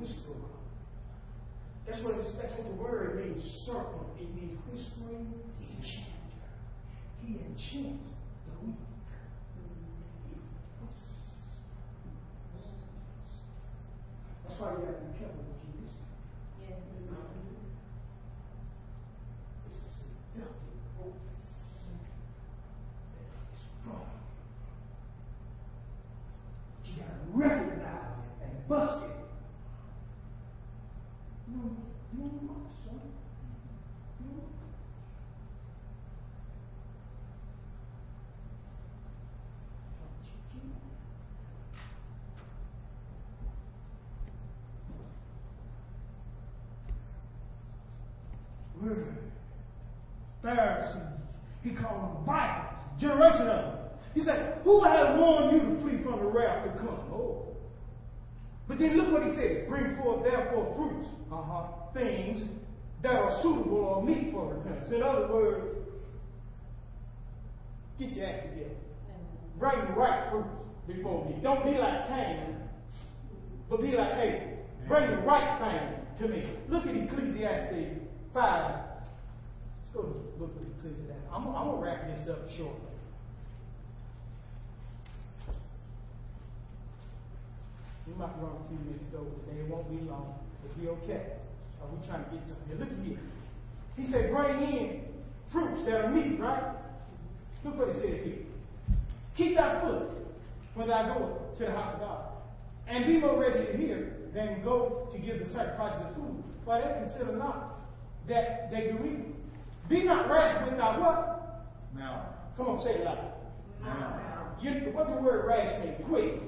whisperer. 0.01 0.35
That's 1.87 2.03
what, 2.03 2.17
that's 2.41 2.55
what 2.59 2.67
the 2.67 2.83
word 2.83 3.25
means, 3.25 3.45
serpent. 3.67 4.09
It 4.19 4.35
means 4.35 4.59
whispering 4.73 5.33
enchanter. 5.61 6.11
He 7.25 7.35
enchants 7.35 8.07
the 8.47 8.67
weak. 8.67 8.77
That's 14.51 14.62
why 14.62 14.70
you 14.70 14.82
have 14.84 14.98
to 14.98 15.07
be 15.07 15.14
careful 15.16 15.46
what 15.46 15.62
you 15.62 15.70
listen 15.78 16.03
to. 16.03 16.18
Yes. 16.59 16.82
It's 19.70 19.78
a 19.78 19.94
seductive 19.94 20.82
voice 20.98 21.22
that 23.14 23.30
is 23.30 23.62
strong. 23.78 24.11
But 26.74 26.90
you 26.90 26.98
gotta 26.98 27.22
recognize 27.30 28.18
it 28.26 28.42
and 28.42 28.66
bust 28.66 29.07
it 29.07 29.14
don't 32.18 32.42
want 32.48 32.66
son. 32.84 33.07
You 34.18 34.26
don't 34.34 34.51
Don't 40.01 40.26
you 40.26 40.34
do 40.51 40.90
Word. 48.80 49.18
Pharisees. 50.57 51.03
He 51.62 51.70
called 51.70 52.03
them 52.03 52.24
vipers. 52.24 52.66
Generation 53.01 53.48
of 53.48 53.64
them. 53.64 53.76
He 54.14 54.22
said, 54.22 54.61
Who 54.64 54.82
has 54.84 55.18
warned 55.18 55.53
you 55.53 55.74
to 55.74 55.80
flee 55.82 56.03
from 56.03 56.20
the 56.20 56.26
wrath 56.26 56.64
to 56.64 56.78
come? 56.78 56.98
Oh. 57.12 57.46
But 58.68 58.78
then 58.78 58.96
look 58.96 59.12
what 59.12 59.28
he 59.28 59.34
said. 59.34 59.68
Bring 59.68 59.96
forth 59.96 60.24
therefore 60.24 60.74
fruits, 60.76 61.09
uh-huh, 61.32 61.92
things 61.94 62.44
that 63.03 63.14
are 63.14 63.42
suitable 63.42 63.78
or 63.78 64.03
meet 64.03 64.32
for 64.32 64.55
repentance. 64.55 64.92
In 64.92 65.03
other 65.03 65.28
words, 65.32 65.76
get 67.98 68.12
your 68.12 68.26
act 68.26 68.51
together. 68.51 68.74
Bring 69.59 69.78
the 69.86 69.92
right 69.92 70.30
fruits 70.30 70.48
before 70.86 71.28
me. 71.28 71.36
Don't 71.42 71.64
be 71.64 71.72
like 71.72 72.09
Cain, 72.09 72.57
but 73.68 73.80
be 73.80 73.92
like 73.92 74.12
Abel. 74.18 74.59
Bring 74.88 75.11
the 75.11 75.18
right 75.18 75.59
thing 76.18 76.26
to 76.26 76.34
me. 76.34 76.48
Look 76.68 76.86
at 76.86 76.96
Ecclesiastes 76.96 78.01
5. 78.34 78.89
Let's 79.93 80.07
go 80.07 80.12
to 80.12 80.18
the 80.18 80.38
book 80.38 80.55
of 80.57 80.62
Ecclesiastes. 80.78 81.26
I'm, 81.32 81.49
I'm 81.49 81.66
going 81.66 81.76
to 81.76 81.84
wrap 81.84 82.07
this 82.07 82.28
up 82.28 82.49
shortly. 82.57 82.80
We 88.07 88.14
might 88.14 88.30
run 88.38 88.53
a 88.55 88.68
few 88.68 88.78
minutes 88.86 89.14
over 89.14 89.30
today. 89.47 89.61
It 89.61 89.68
won't 89.68 89.88
be 89.91 90.05
long. 90.09 90.34
It'll 90.64 90.80
be 90.80 90.88
okay. 91.03 91.32
Are 91.82 91.88
we 91.88 92.07
trying 92.07 92.24
to 92.24 92.30
get 92.30 92.47
something 92.47 92.66
here? 92.68 92.78
Look 92.78 92.88
here. 93.05 93.18
He 93.97 94.07
said, 94.11 94.30
bring 94.32 94.62
in 94.62 95.03
fruits 95.53 95.82
that 95.86 96.05
are 96.05 96.11
meat, 96.11 96.38
right? 96.38 96.74
Look 97.64 97.76
what 97.76 97.88
it 97.88 97.95
says 97.95 98.24
here. 98.24 98.38
Keep 99.36 99.57
thy 99.57 99.80
foot 99.80 100.11
when 100.74 100.88
thou 100.88 101.18
goest 101.18 101.59
to 101.59 101.64
the 101.64 101.72
house 101.72 101.95
of 101.95 102.01
God. 102.01 102.24
And 102.86 103.07
be 103.07 103.18
more 103.18 103.41
ready 103.41 103.66
to 103.66 103.76
hear 103.76 104.16
than 104.34 104.62
go 104.62 105.09
to 105.12 105.18
give 105.18 105.41
the 105.41 105.47
sacrifices 105.47 106.03
of 106.03 106.14
food. 106.14 106.43
For 106.64 106.80
they 106.80 107.07
consider 107.07 107.36
not 107.36 107.80
that 108.28 108.70
they 108.70 108.93
do 108.93 108.99
evil. 109.05 109.39
Be 109.91 110.05
not 110.05 110.30
rash 110.30 110.70
with 110.70 110.78
thy 110.78 110.99
what? 110.99 111.66
Now. 111.97 112.28
Come 112.57 112.68
on, 112.68 112.82
say 112.82 112.91
it 112.91 113.05
loud. 113.05 113.32
Now. 113.82 114.57
You, 114.62 114.93
what 114.93 115.09
the 115.09 115.20
word 115.20 115.47
rash 115.49 115.84
mean? 115.84 115.97
Quick. 116.09 116.41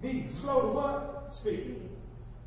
Be 0.00 0.28
slow 0.40 0.62
to 0.62 0.68
what? 0.68 1.32
Speak. 1.40 1.76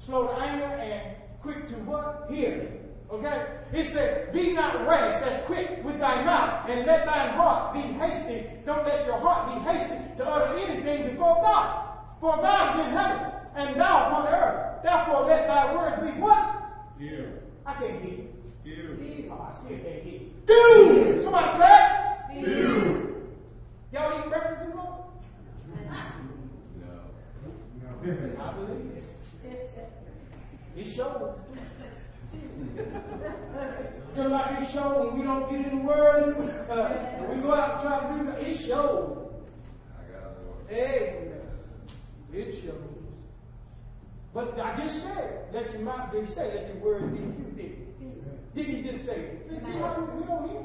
Slow 0.08 0.28
to 0.28 0.34
anger 0.34 0.66
and 0.66 1.16
quick 1.44 1.68
to 1.68 1.76
what? 1.86 2.26
Hear. 2.30 2.80
Okay? 3.12 3.46
It 3.74 3.94
says, 3.94 4.34
Be 4.34 4.54
not 4.54 4.88
rash, 4.88 5.22
that's 5.24 5.46
quick 5.46 5.84
with 5.86 6.00
thy 6.00 6.26
mouth, 6.26 6.68
and 6.68 6.88
let 6.88 7.06
thine 7.06 7.36
heart 7.36 7.76
be 7.76 7.82
hasty. 7.82 8.48
Don't 8.66 8.88
let 8.88 9.06
your 9.06 9.20
heart 9.20 9.54
be 9.54 9.70
hasty 9.70 10.18
to 10.18 10.26
utter 10.26 10.58
anything 10.58 11.12
before 11.12 11.36
God. 11.42 12.00
For 12.20 12.38
God 12.38 12.80
is 12.80 12.88
in 12.88 12.94
heaven, 12.98 13.32
and 13.56 13.80
thou 13.80 14.08
upon 14.08 14.34
earth. 14.34 14.82
Therefore 14.82 15.28
let 15.28 15.48
thy 15.48 15.76
words 15.76 16.02
be 16.02 16.20
what? 16.20 16.72
Here. 16.98 17.44
I 17.68 17.74
can't 17.76 18.02
hear 18.02 18.14
you. 18.14 18.33
Here. 18.64 18.98
I 19.32 19.54
still 19.60 19.78
can't 19.78 20.04
hear 20.04 20.14
you. 20.14 20.30
Do! 20.48 21.22
Somebody 21.24 21.52
say 21.60 21.74
it. 22.32 22.46
Here. 22.46 23.14
Y'all 23.92 24.20
eat 24.20 24.30
breakfast 24.30 24.62
in 24.64 24.70
the 24.70 24.76
morning? 24.76 25.04
No. 26.80 26.98
I 28.42 28.54
believe 28.54 28.92
it. 28.96 29.04
It 30.76 30.96
shows. 30.96 31.36
Just 34.16 34.30
like 34.30 34.62
it 34.62 34.74
shows 34.74 35.08
when 35.08 35.20
we 35.20 35.26
don't 35.26 35.50
get 35.50 35.72
in 35.72 35.80
the 35.80 35.86
word, 35.86 36.36
uh, 36.70 36.74
when 37.28 37.38
we 37.38 37.44
go 37.44 37.54
out 37.54 37.70
and 37.74 37.88
try 37.88 37.96
to 38.00 38.18
do 38.18 38.26
that, 38.32 38.40
it 38.42 38.68
shows. 38.68 39.30
I. 40.70 40.74
Hey, 40.74 41.32
it 42.32 42.64
shows. 42.64 42.76
But 44.34 44.60
I 44.60 44.76
just 44.78 45.04
said, 45.04 45.48
let 45.54 45.72
your 45.72 45.82
mouth, 45.82 46.12
they 46.12 46.26
say, 46.34 46.52
let 46.56 46.74
your 46.74 46.84
word 46.84 47.14
be 47.14 47.20
you, 47.20 47.83
did 48.56 48.66
he 48.68 48.84
just 48.84 49.06
say 49.06 49.18
it? 49.18 49.48
See, 49.50 49.58
see 49.66 49.78
how 49.80 49.98
we, 49.98 50.22
we 50.22 50.28
don't 50.28 50.50
hear? 50.50 50.62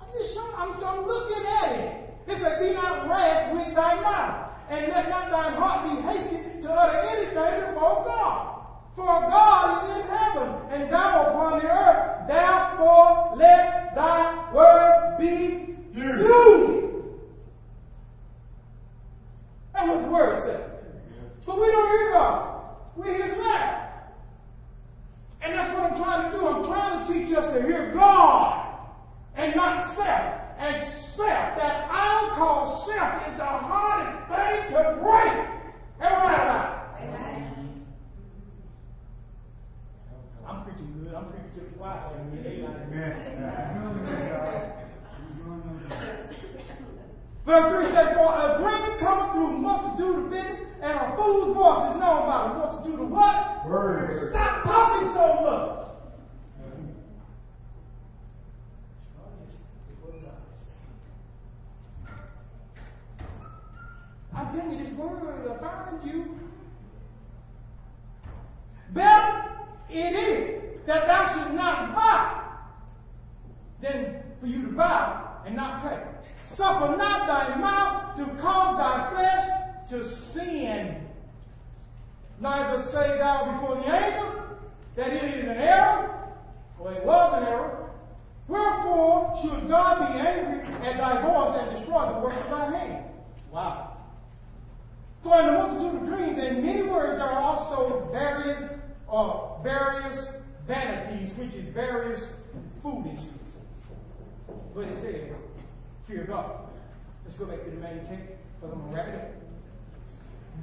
I'm 0.00 0.08
just 0.12 0.34
showing, 0.34 0.54
I'm 0.56 0.74
so 0.80 0.86
I'm 0.86 1.06
looking 1.06 1.44
at 1.62 1.72
it. 1.72 1.98
It 2.26 2.40
said, 2.40 2.60
be 2.60 2.72
not 2.72 3.08
rash 3.08 3.52
with 3.52 3.74
thy 3.74 4.00
mouth, 4.00 4.50
and 4.70 4.88
let 4.88 5.08
not 5.08 5.30
thine 5.30 5.54
heart 5.54 5.84
be 5.84 6.00
hasty 6.02 6.62
to 6.62 6.70
utter 6.70 6.98
anything 6.98 7.68
before 7.68 8.04
God. 8.04 8.48
For 8.94 9.04
God 9.04 9.82
is 9.82 9.96
in 9.96 10.08
heaven, 10.08 10.48
and 10.70 10.92
thou 10.92 11.28
upon 11.28 11.58
the 11.58 11.66
earth. 11.66 12.26
Therefore, 12.26 13.30
let 13.34 13.94
thy 13.94 14.52
words 14.52 15.18
be 15.18 15.74
you. 15.92 16.92
That's 19.72 19.88
what 19.88 20.02
the 20.02 20.08
word 20.08 20.42
says. 20.44 20.62
But 21.46 21.60
we 21.60 21.66
don't 21.68 21.86
hear 21.86 22.10
God. 22.12 22.64
We 22.96 23.06
hear 23.08 23.34
self. 23.34 23.91
And 25.44 25.54
that's 25.54 25.74
what 25.74 25.90
I'm 25.90 25.98
trying 25.98 26.30
to 26.30 26.38
do. 26.38 26.46
I'm 26.46 26.64
trying 26.64 27.06
to 27.06 27.12
teach 27.12 27.34
us 27.36 27.52
to 27.54 27.62
hear 27.62 27.92
God 27.92 28.78
and 29.34 29.54
not 29.56 29.96
self. 29.96 30.38
And 30.58 30.76
self, 31.16 31.58
that 31.58 31.90
idol 31.90 32.36
called 32.36 32.86
self, 32.86 33.26
is 33.26 33.36
the 33.36 33.44
hardest 33.44 34.22
thing 34.30 34.70
to 34.70 35.02
break. 35.02 35.34
Everybody 36.00 36.42
it. 36.46 36.82
I'm 40.46 40.64
preaching 40.64 40.92
good. 41.02 41.14
I'm 41.14 41.26
preaching 41.26 41.50
to 41.54 41.60
the 41.60 41.76
choir. 41.76 42.12
Verse 47.44 47.72
3 47.72 47.94
says, 47.94 48.14
For 48.14 48.30
a 48.30 48.58
dream 48.62 48.98
cometh 49.00 49.34
through 49.34 49.58
multitude 49.58 50.24
of 50.24 50.30
business, 50.30 50.71
and 50.82 50.98
a 50.98 51.16
fool's 51.16 51.54
voice 51.54 51.94
is 51.94 52.00
known 52.00 52.26
by 52.26 52.48
the 52.48 52.58
multitude 52.58 53.00
of 53.00 53.08
what? 53.08 53.68
Words. 53.68 54.30
Stop 54.30 54.64
talking 54.64 55.14
so 55.14 55.40
much. 55.44 55.78
I'm 64.34 64.56
telling 64.56 64.78
you, 64.78 64.84
this 64.84 64.92
word 64.98 65.44
will 65.44 65.58
find 65.60 66.04
you. 66.04 66.24
Better 68.92 69.42
it 69.88 69.96
is 69.96 70.86
that 70.86 71.06
thou 71.06 71.44
should 71.44 71.54
not 71.54 71.94
buy 71.94 72.42
than 73.80 74.22
for 74.40 74.46
you 74.46 74.66
to 74.66 74.72
buy 74.72 75.42
and 75.46 75.54
not 75.54 75.82
pay. 75.82 76.02
Suffer 76.56 76.96
not 76.96 77.28
thy 77.28 77.56
mouth 77.56 78.16
to 78.16 78.42
cause 78.42 78.78
thy 78.78 79.10
flesh 79.10 79.61
to 79.92 80.08
sin. 80.32 81.06
Neither 82.40 82.82
say 82.90 83.18
thou 83.18 83.52
before 83.52 83.76
the 83.76 83.94
angel 83.94 84.58
that 84.96 85.08
it 85.08 85.38
is 85.38 85.44
an 85.44 85.56
error, 85.58 86.32
or 86.80 86.92
it 86.92 87.04
was 87.04 87.34
an 87.36 87.46
error. 87.46 87.90
Wherefore 88.48 89.36
should 89.42 89.68
God 89.68 90.00
be 90.00 90.18
angry 90.18 90.64
at 90.84 90.96
thy 90.96 91.22
voice 91.22 91.60
and 91.60 91.76
destroy 91.76 92.12
the 92.12 92.20
works 92.20 92.36
of 92.42 92.50
thy 92.50 92.76
hand? 92.76 93.04
Wow. 93.52 93.98
For 95.22 95.38
in 95.40 95.46
the 95.46 95.52
multitude 95.52 96.02
of 96.02 96.08
dreams 96.08 96.38
and 96.42 96.64
many 96.64 96.82
words 96.82 97.18
there 97.18 97.28
are 97.28 97.40
also 97.40 98.08
various 98.10 98.60
or 99.06 99.60
various 99.62 100.26
vanities, 100.66 101.36
which 101.38 101.52
is 101.54 101.72
various 101.72 102.20
foolishness. 102.82 103.28
But 104.74 104.88
it 104.88 105.00
says, 105.02 105.36
fear 106.08 106.24
God. 106.26 106.68
Let's 107.24 107.36
go 107.36 107.44
back 107.44 107.62
to 107.62 107.70
the 107.70 107.76
main 107.76 107.98
text, 108.08 108.32
because 108.56 108.72
I'm 108.72 108.80
going 108.80 108.90
to 108.90 108.96
wrap 108.96 109.08
it 109.08 109.14
up. 109.14 109.41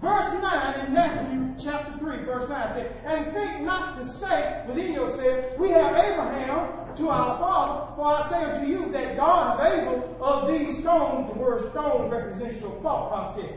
Verse 0.02 0.32
9 0.42 0.86
in 0.86 0.94
Matthew 0.94 1.56
chapter 1.64 1.98
3, 2.00 2.24
verse 2.24 2.48
9 2.48 2.76
says, 2.76 2.92
And 3.06 3.34
think 3.34 3.62
not 3.62 3.98
to 3.98 4.06
say 4.20 4.64
within 4.68 4.94
yourself, 4.94 5.60
We 5.60 5.72
have 5.72 5.94
Abraham 5.94 6.96
to 6.98 7.10
our 7.10 7.40
father, 7.40 7.96
for 7.96 8.06
I 8.06 8.30
say 8.30 8.44
unto 8.44 8.68
you 8.68 8.92
that 8.94 9.18
God 9.18 9.60
is 9.60 9.82
able 9.82 10.18
of 10.24 10.48
these 10.48 10.80
stones, 10.82 11.34
the 11.34 11.40
word 11.40 11.72
stone 11.72 12.10
represents 12.10 12.62
your 12.62 12.80
thought 12.82 13.10
process. 13.10 13.52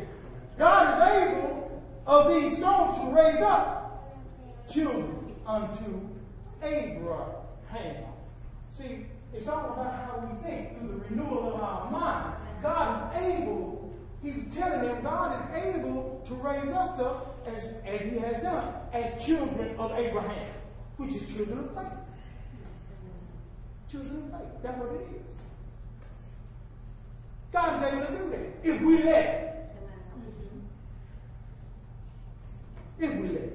God 0.58 0.94
is 0.94 1.28
able 1.28 1.82
of 2.06 2.28
these 2.28 2.58
stones 2.58 2.98
to 3.02 3.14
raise 3.14 3.42
up 3.42 3.82
children 4.72 5.34
unto 5.46 6.00
Abraham. 6.62 8.12
See, 8.78 9.06
it's 9.32 9.48
all 9.48 9.72
about 9.72 9.92
how 9.94 10.28
we 10.28 10.42
think 10.42 10.78
through 10.78 10.88
the 10.88 11.04
renewal 11.08 11.54
of 11.54 11.60
our 11.60 11.90
mind. 11.90 12.36
God 12.62 13.16
is 13.16 13.22
able, 13.22 13.81
he 14.22 14.30
was 14.30 14.44
telling 14.54 14.82
them, 14.82 15.02
God 15.02 15.50
is 15.50 15.76
able 15.76 16.24
to 16.28 16.34
raise 16.36 16.68
us 16.68 17.00
up 17.00 17.38
as, 17.46 17.58
as 17.84 18.00
he 18.08 18.18
has 18.18 18.42
done, 18.42 18.74
as 18.92 19.26
children 19.26 19.76
of 19.78 19.90
Abraham, 19.92 20.54
which 20.96 21.10
is 21.10 21.34
children 21.34 21.58
of 21.58 21.74
faith. 21.74 21.98
Children 23.90 24.30
of 24.32 24.40
faith. 24.40 24.62
That's 24.62 24.78
what 24.78 24.92
it 24.92 25.08
is. 25.16 25.32
God 27.52 27.82
is 27.82 27.92
able 27.92 28.06
to 28.06 28.24
do 28.24 28.30
that 28.30 28.42
if 28.62 28.80
we 28.80 29.02
let 29.02 29.24
him. 29.24 29.48
If 32.98 33.20
we 33.20 33.28
let 33.28 33.42
him. 33.42 33.52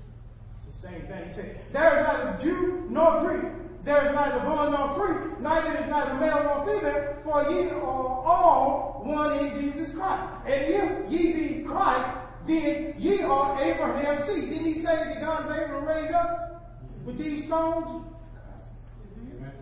It's 0.68 0.80
the 0.80 0.88
same 0.88 1.02
thing. 1.08 1.28
He 1.28 1.34
said, 1.34 1.60
There 1.72 1.98
is 1.98 2.06
neither 2.06 2.38
Jew 2.42 2.86
nor 2.90 3.26
Greek. 3.26 3.52
There 3.84 4.06
is 4.06 4.14
neither 4.14 4.40
bond 4.40 4.72
nor 4.72 4.96
free. 4.96 5.42
Neither 5.42 5.76
is 5.78 5.90
neither 5.90 6.14
male 6.14 6.42
nor 6.44 6.64
female. 6.64 7.16
For 7.24 7.50
ye 7.50 7.68
are 7.70 7.82
all 7.82 9.02
one 9.04 9.38
in 9.44 9.60
Jesus 9.60 9.94
Christ. 9.94 10.22
And 10.46 10.62
if 10.64 11.10
ye 11.10 11.32
be 11.32 11.64
Christ, 11.64 12.18
then 12.46 12.94
ye 12.96 13.22
are 13.22 13.62
Abraham's 13.62 14.26
seed. 14.26 14.50
Didn't 14.50 14.74
he 14.74 14.74
say 14.76 14.96
that 14.96 15.20
God 15.20 15.44
is 15.44 15.58
able 15.58 15.80
to 15.80 15.86
raise 15.86 16.12
up 16.14 16.80
with 17.04 17.18
these 17.18 17.44
stones? 17.46 18.06
Amen. 19.20 19.52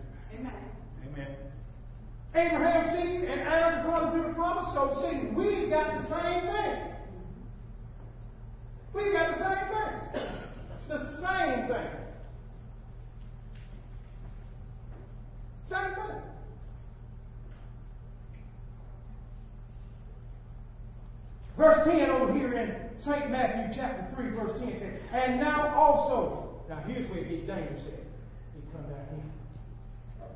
Amen. 1.11 1.35
Abraham's 2.35 2.93
seed 2.95 3.29
and 3.29 3.41
heirs 3.41 3.83
according 3.83 4.21
to 4.21 4.27
the 4.29 4.33
promise. 4.35 4.73
So 4.73 5.01
see, 5.01 5.27
we 5.35 5.69
got 5.69 5.99
the 5.99 6.07
same 6.07 6.47
thing. 6.47 6.92
We 8.93 9.11
got 9.11 9.37
the 9.37 9.43
same 9.43 9.67
thing. 9.73 10.29
The 10.87 10.99
same 11.19 11.67
thing. 11.67 11.87
Same 15.67 15.95
thing. 15.95 16.21
Verse 21.57 21.87
10 21.87 22.09
over 22.09 22.33
here 22.33 22.53
in 22.53 22.75
St. 22.99 23.29
Matthew 23.31 23.75
chapter 23.75 24.15
3, 24.15 24.29
verse 24.31 24.59
10 24.59 24.79
says, 24.79 25.01
And 25.11 25.39
now 25.39 25.73
also, 25.75 26.61
now 26.69 26.83
here's 26.87 27.09
where 27.09 27.19
it 27.19 27.29
gets 27.29 27.47
dangerous. 27.47 27.81
You 28.55 28.61
come 28.71 28.83
down 28.83 29.05
here. 29.09 30.27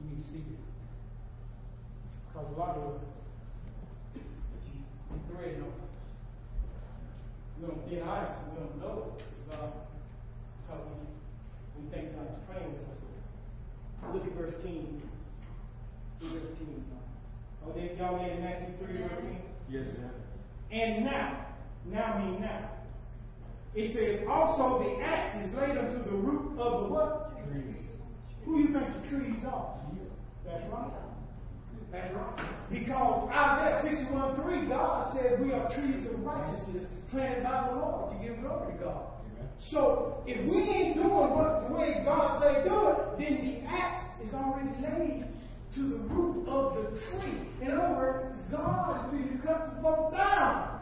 You 0.00 0.10
need 0.10 0.22
to 0.22 0.28
see 0.30 0.38
it. 0.38 0.58
Because 2.28 2.46
a 2.54 2.58
lot 2.58 2.76
of 2.76 2.94
it, 4.14 4.22
you 5.12 5.20
thread 5.30 5.48
it 5.48 5.60
on. 5.60 5.93
We 7.60 7.66
don't 7.66 7.88
thin 7.88 8.02
ice, 8.02 8.28
we 8.50 8.60
don't 8.60 8.78
know 8.80 9.14
it. 9.16 9.24
Because 9.48 10.82
we, 10.88 11.82
we 11.82 11.90
think 11.90 12.16
God 12.16 12.26
is 12.26 12.40
playing 12.50 12.72
with 12.72 12.82
us. 12.82 14.14
Look 14.14 14.26
at 14.26 14.32
verse 14.32 14.54
10. 14.62 15.02
Look 16.20 16.32
verse 16.32 16.58
10. 16.58 16.84
Oh, 17.66 17.72
they, 17.72 17.96
y'all 17.98 18.18
in 18.24 18.42
Matthew 18.42 18.74
3, 18.84 18.96
verse 19.02 19.12
10? 19.20 19.38
Yes, 19.70 19.84
sir. 19.96 20.10
And 20.70 21.04
now, 21.04 21.46
now 21.86 22.18
mean 22.18 22.40
now. 22.40 22.70
It 23.74 23.94
says, 23.94 24.26
also 24.28 24.84
the 24.84 25.02
axe 25.02 25.46
is 25.46 25.54
laid 25.54 25.76
unto 25.76 26.04
the 26.04 26.16
root 26.16 26.58
of 26.58 26.82
the 26.82 26.88
what? 26.88 27.32
Trees. 27.50 27.76
Who 28.44 28.60
you 28.60 28.66
think 28.72 29.02
the 29.02 29.08
trees 29.08 29.44
are? 29.46 29.74
That's 30.44 30.72
right. 30.72 30.90
That's 31.94 32.12
right. 32.12 32.48
Because 32.70 33.30
Isaiah 33.30 33.94
61 33.94 34.42
3, 34.42 34.66
God 34.66 35.14
said 35.14 35.40
we 35.40 35.52
are 35.52 35.72
trees 35.74 36.04
of 36.06 36.20
righteousness 36.24 36.86
planted 37.12 37.44
by 37.44 37.68
the 37.70 37.76
Lord 37.76 38.10
to 38.10 38.26
give 38.26 38.40
glory 38.40 38.72
to 38.74 38.78
God. 38.82 39.06
Amen. 39.22 39.48
So 39.70 40.24
if 40.26 40.44
we 40.50 40.58
ain't 40.58 40.96
doing 40.96 41.08
what 41.08 41.68
the 41.68 41.74
way 41.74 42.02
God 42.04 42.42
say 42.42 42.64
do 42.68 42.88
it, 42.88 43.18
then 43.18 43.46
the 43.46 43.68
axe 43.70 44.02
is 44.26 44.34
already 44.34 44.70
laid 44.82 45.24
to 45.76 45.80
the 45.80 45.96
root 46.10 46.48
of 46.48 46.74
the 46.74 46.98
tree. 46.98 47.46
In 47.62 47.70
other 47.70 47.94
words, 47.94 48.32
God 48.50 49.14
is 49.14 49.30
to 49.30 49.46
cut 49.46 49.66
some 49.66 49.82
folk 49.82 50.12
down. 50.12 50.80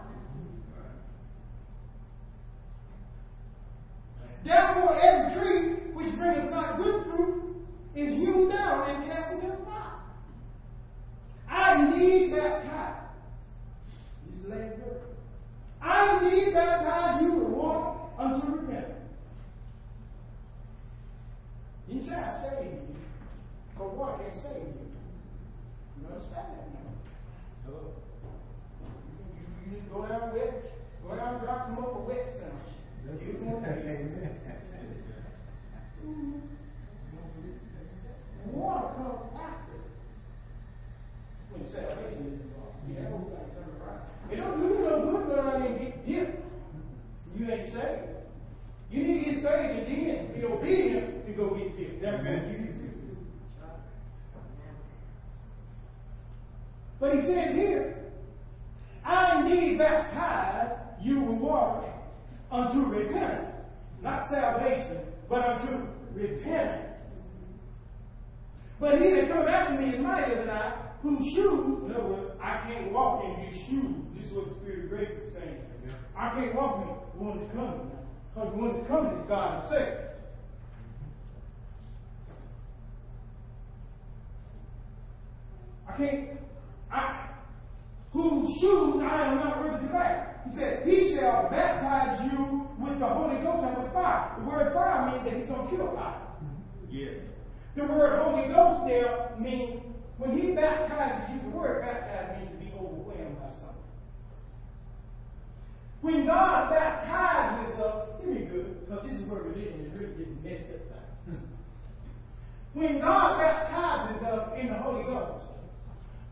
Therefore, 4.44 4.98
every 5.00 5.40
tree 5.40 5.92
which 5.92 6.16
bringeth 6.16 6.50
not 6.50 6.78
good 6.78 7.04
fruit 7.04 7.54
is 7.94 8.12
hewn 8.14 8.48
down 8.48 8.90
and 8.90 9.10
cast 9.10 9.32
into 9.34 9.46
the 9.48 9.64
fire. 9.64 9.71
I 11.52 11.96
need 11.96 12.32
baptize. 12.32 13.02
This 14.24 14.34
is 14.34 14.42
the 14.42 14.48
last. 14.48 14.72
I 15.82 16.30
need 16.30 16.54
baptize 16.54 17.22
you 17.22 17.32
with 17.32 17.48
water 17.48 17.90
unto 18.18 18.46
repentance. 18.56 19.10
He 21.88 22.00
said, 22.00 22.24
I 22.24 22.42
save 22.42 22.72
you. 22.72 22.96
Because 23.70 23.92
water 23.98 24.22
can't 24.22 24.36
save 24.36 24.62
you. 24.62 24.86
You 26.00 26.06
understand 26.08 26.48
that 26.56 26.68
now? 26.72 26.88
Hello? 27.66 27.82
You, 28.80 28.88
you, 29.36 29.44
you 29.60 29.76
need 29.76 29.84
to 29.84 29.94
go 29.94 30.06
down 30.06 30.32
wet, 30.32 30.72
go 31.06 31.16
down 31.16 31.34
and 31.34 31.42
drop 31.44 31.60
them 31.68 31.78
up 31.84 31.96
a 31.96 31.98
wet 32.00 32.32
sound. 32.40 32.62
You 33.04 33.36
won't 33.42 33.62
need. 33.62 34.22
Water 38.52 38.88
comes 38.96 39.24
after. 39.36 39.71
When 41.52 42.94
that 42.94 43.10
whole 43.10 43.20
thing 43.20 43.48
turns 43.54 43.80
around. 43.80 44.00
It 44.30 44.36
don't 44.36 44.60
do 44.60 44.68
you 44.68 44.80
no 44.80 45.10
good 45.10 45.26
go 45.26 45.34
around 45.34 45.62
and 45.62 45.78
get 45.78 46.06
dipped. 46.06 46.44
You 47.36 47.50
ain't 47.50 47.72
saved. 47.72 48.12
You 48.90 49.02
need 49.02 49.24
to 49.24 49.30
get 49.30 49.42
saved 49.42 49.78
and 49.78 49.86
then 49.86 50.32
be 50.34 50.44
obedient 50.44 51.26
to 51.26 51.32
go 51.32 51.54
get 51.54 51.76
dipped. 51.76 52.02
That's 52.02 52.18
what 52.18 52.50
you 52.50 52.58
do. 52.58 52.72
But 57.00 57.14
he 57.16 57.20
says 57.22 57.54
here, 57.56 57.96
I 59.04 59.40
indeed 59.40 59.78
baptize 59.78 60.78
you 61.00 61.20
with 61.20 61.38
water 61.38 61.88
unto 62.52 62.84
repentance. 62.86 63.48
Not 64.02 64.30
salvation, 64.30 65.00
but 65.28 65.44
unto 65.44 65.86
repentance. 66.14 66.92
But 68.78 69.00
he 69.00 69.10
that 69.14 69.28
come 69.28 69.48
after 69.48 69.80
me 69.80 69.90
is 69.94 70.00
mightier 70.00 70.36
than 70.36 70.50
I, 70.50 70.74
whose 71.02 71.34
shoes, 71.34 71.84
in 71.84 71.92
other 71.94 72.06
words, 72.06 72.30
I 72.40 72.62
can't 72.68 72.92
walk 72.92 73.24
in 73.24 73.44
his 73.44 73.66
shoes. 73.66 73.96
This 74.16 74.26
is 74.26 74.32
what 74.32 74.48
the 74.48 74.54
Spirit 74.54 74.84
of 74.84 74.90
grace 74.90 75.10
is 75.10 75.34
saying. 75.34 75.58
I 76.16 76.30
can't 76.30 76.54
walk 76.54 76.82
in 76.82 77.18
the 77.18 77.24
one 77.24 77.40
that's 77.40 77.52
coming. 77.52 77.90
Because 78.32 78.52
the 78.52 78.58
one 78.58 78.76
that's 78.76 78.88
coming 78.88 79.12
is 79.18 79.28
God 79.28 79.62
himself. 79.62 79.98
I 85.88 85.96
can't, 85.96 86.28
I, 86.90 87.28
whose 88.12 88.60
shoes 88.60 89.02
I 89.02 89.26
am 89.26 89.36
not 89.36 89.58
worthy 89.60 89.86
to 89.86 89.92
bear. 89.92 90.40
He 90.48 90.56
said, 90.56 90.82
He 90.86 91.16
shall 91.16 91.50
baptize 91.50 92.30
you 92.32 92.68
with 92.78 92.98
the 92.98 93.06
Holy 93.06 93.42
Ghost 93.42 93.64
and 93.64 93.82
with 93.82 93.92
fire. 93.92 94.34
The 94.38 94.44
word 94.46 94.72
fire 94.72 95.10
means 95.10 95.24
that 95.24 95.38
He's 95.38 95.46
going 95.46 95.68
to 95.68 95.76
purify. 95.76 96.18
Yes. 96.90 97.14
The 97.76 97.84
word 97.84 98.22
Holy 98.22 98.48
Ghost 98.52 98.86
there 98.86 99.30
means 99.38 99.82
when 100.22 100.38
he 100.38 100.52
baptizes 100.52 101.34
you, 101.34 101.50
the 101.50 101.56
word 101.56 101.82
baptize 101.82 102.38
means 102.38 102.50
to 102.52 102.64
be 102.64 102.72
overwhelmed 102.78 103.38
by 103.40 103.48
something. 103.48 103.90
When 106.00 106.26
God 106.26 106.70
baptizes 106.70 107.80
us, 107.80 108.08
hear 108.22 108.34
me 108.34 108.40
good, 108.42 108.86
because 108.86 109.04
this 109.08 109.18
is 109.18 109.26
where 109.26 109.42
religion 109.42 109.90
is 109.92 109.98
really 109.98 110.14
just 110.14 110.44
messed 110.44 110.70
up. 110.70 111.34
When 112.74 113.00
God 113.00 113.38
baptizes 113.38 114.22
us 114.22 114.58
in 114.58 114.68
the 114.68 114.74
Holy 114.74 115.02
Ghost, 115.02 115.44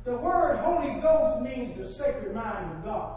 the 0.05 0.16
word 0.16 0.59
Holy 0.59 1.01
Ghost 1.01 1.43
means 1.43 1.76
the 1.76 1.93
sacred 1.93 2.34
mind 2.34 2.78
of 2.78 2.84
God. 2.84 3.16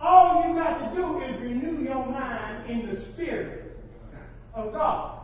All 0.00 0.46
you 0.46 0.54
got 0.54 0.90
to 0.90 0.94
do 0.94 1.22
is 1.22 1.40
renew 1.40 1.82
your 1.82 2.06
mind 2.06 2.70
in 2.70 2.94
the 2.94 3.00
Spirit 3.00 3.78
of 4.52 4.72
God. 4.72 5.23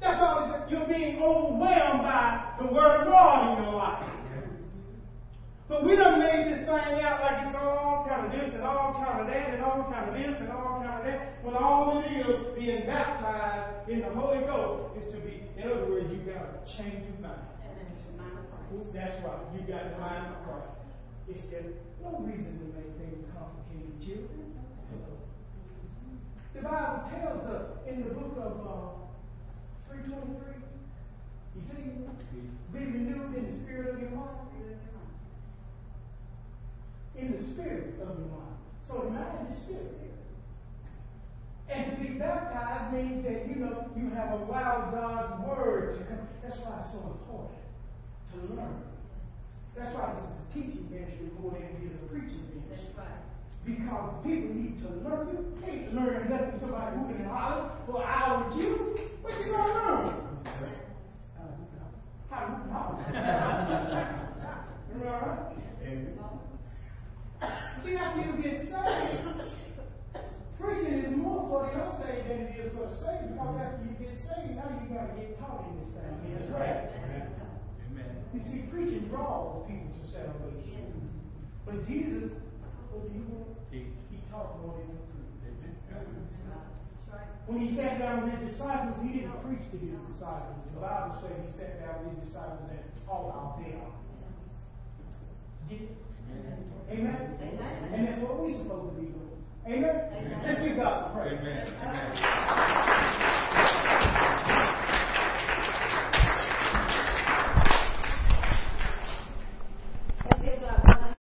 That's 0.00 0.20
all 0.20 0.66
You're 0.68 0.86
being 0.86 1.20
overwhelmed 1.22 2.02
by 2.02 2.54
the 2.58 2.66
Word 2.72 3.00
of 3.00 3.06
God 3.06 3.58
in 3.58 3.64
your 3.64 3.74
life. 3.74 4.06
But 5.68 5.84
we 5.84 5.94
done 5.94 6.18
made 6.18 6.50
this 6.50 6.66
thing 6.66 7.04
out 7.04 7.20
like 7.20 7.46
it's 7.46 7.56
all 7.56 8.04
kind 8.08 8.26
of 8.26 8.32
this 8.32 8.54
and 8.54 8.62
all 8.62 8.94
kind 9.04 9.20
of 9.20 9.26
that 9.28 9.54
and 9.54 9.62
all 9.62 9.86
kind 9.92 10.10
of 10.10 10.14
this 10.14 10.40
and 10.40 10.50
all 10.50 10.82
kind 10.82 10.98
of 10.98 11.04
that. 11.06 11.44
When 11.44 11.54
all 11.54 12.02
it 12.02 12.10
is, 12.10 12.58
being 12.58 12.86
baptized 12.86 13.88
in 13.88 14.00
the 14.00 14.10
Holy 14.10 14.40
Ghost, 14.46 14.98
is 14.98 15.14
to 15.14 15.20
be, 15.20 15.42
in 15.56 15.70
other 15.70 15.86
words, 15.86 16.10
you 16.10 16.18
got 16.26 16.42
to 16.42 16.76
change 16.76 17.04
your 17.06 17.20
mind. 17.22 17.46
That's 18.94 19.14
right. 19.24 19.40
You 19.54 19.60
got 19.66 19.82
to 19.82 19.98
mind 19.98 20.26
of 20.30 20.44
Christ. 20.44 20.74
It's 21.28 21.42
just 21.50 21.74
no 22.02 22.18
reason 22.20 22.58
to 22.58 22.66
make 22.74 22.90
things 22.98 23.24
complicated, 23.34 23.94
children. 24.02 24.54
The 26.54 26.62
Bible 26.62 27.08
tells 27.10 27.42
us 27.46 27.66
in 27.88 28.02
the 28.02 28.10
book 28.14 28.34
of 28.38 28.52
uh, 28.66 28.99
323, 30.04 30.60
Ephesians, 31.60 32.10
be 32.72 32.78
renewed 32.78 33.36
in 33.36 33.44
the 33.50 33.56
spirit 33.64 33.94
of 33.94 34.00
your 34.00 34.10
mind. 34.10 34.36
In 37.16 37.36
the 37.36 37.42
spirit 37.52 38.00
of 38.00 38.08
your 38.08 38.32
mind. 38.32 38.56
So 38.88 39.04
the 39.04 39.10
mind 39.10 39.52
is 39.52 39.58
spirit. 39.62 40.00
And 41.68 41.96
to 41.96 42.02
be 42.02 42.18
baptized 42.18 42.94
means 42.94 43.22
that 43.24 43.46
you 43.46 43.56
know 43.56 43.86
you 43.96 44.10
have 44.10 44.40
allowed 44.40 44.90
God's 44.90 45.46
word 45.46 45.98
to 45.98 46.04
come. 46.04 46.26
That's 46.42 46.58
why 46.58 46.80
it's 46.82 46.92
so 46.92 46.98
important 46.98 47.60
to 48.32 48.54
learn. 48.54 48.82
That's 49.76 49.94
why 49.94 50.14
this 50.14 50.24
is 50.24 50.30
a 50.30 50.46
teaching 50.52 50.88
ministry 50.90 51.30
more 51.40 51.52
than 51.52 51.62
it 51.62 51.78
is 51.86 51.94
a 51.94 52.08
preaching 52.10 52.42
ministry. 52.50 52.74
That's 52.74 52.98
right. 52.98 53.22
Because 53.64 54.10
people 54.24 54.50
need 54.54 54.82
to 54.82 54.88
learn. 55.06 55.28
You 55.30 55.62
can't 55.64 55.94
learn 55.94 56.26
nothing 56.28 56.58
somebody 56.58 56.96
whooping 56.96 57.22
and 57.22 57.30
hollering 57.30 57.70
for 57.86 58.02
an 58.02 58.08
hour 58.08 58.48
with 58.48 58.56
you. 58.58 59.09
What 59.30 59.46
you 59.46 59.52
gonna? 59.52 60.10
How 62.30 62.40
to 62.40 62.46
hoop 62.50 62.66
and. 63.06 63.28
Remember. 64.92 65.38
See, 67.84 67.94
after 67.94 68.20
you 68.20 68.32
get 68.42 68.56
saved, 68.66 69.22
preaching 70.58 70.98
is 71.04 71.14
more 71.16 71.46
for 71.46 71.70
the 71.70 71.78
unsaved 71.78 72.26
than 72.28 72.38
it 72.40 72.58
is 72.58 72.72
for 72.74 72.90
the 72.90 72.96
saved. 72.96 73.30
Because 73.30 73.54
after 73.54 73.86
you 73.86 73.94
get 74.02 74.18
saved, 74.18 74.58
now 74.58 74.66
you 74.66 74.90
got 74.98 75.14
to 75.14 75.20
get 75.20 75.38
taught 75.38 75.62
in 75.70 75.78
this 75.78 75.90
thing. 75.94 76.14
That's 76.34 76.50
right. 76.50 76.90
You 78.34 78.40
see, 78.40 78.66
preaching 78.66 79.06
draws 79.08 79.66
people 79.68 79.94
to 79.94 80.02
salvation. 80.10 80.90
But 81.64 81.86
Jesus, 81.86 82.34
what 82.90 83.06
did 83.06 83.12
he 83.12 83.22
want? 83.30 83.54
He 83.70 83.86
taught 84.28 84.58
more 84.58 84.74
than 84.74 84.90
he 84.90 84.94
preached. 85.06 85.30
When 87.50 87.66
he 87.66 87.74
sat 87.74 87.98
down 87.98 88.22
with 88.22 88.38
his 88.38 88.54
disciples, 88.54 88.94
he 89.02 89.08
didn't 89.18 89.34
preach 89.42 89.66
to 89.72 89.76
his 89.76 89.90
disciples. 90.06 90.54
The 90.72 90.78
Bible 90.78 91.18
says 91.18 91.34
he 91.34 91.50
sat 91.58 91.82
down 91.82 92.06
with 92.06 92.14
his 92.14 92.30
disciples 92.30 92.70
and 92.70 92.78
taught 93.04 93.34
out. 93.34 93.58
Get 95.68 95.80
it? 95.80 95.90
Amen? 96.92 97.38
And 97.92 98.06
that's 98.06 98.22
what 98.22 98.38
we're 98.38 98.56
supposed 98.56 98.94
to 98.94 99.00
be 99.02 99.08
doing. 99.10 99.34
Amen? 99.66 99.98
Let's 100.46 100.62
give 100.62 100.76
God 100.76 101.10
some 101.10 101.18
praise. 101.18 101.38
Amen. 101.42 101.66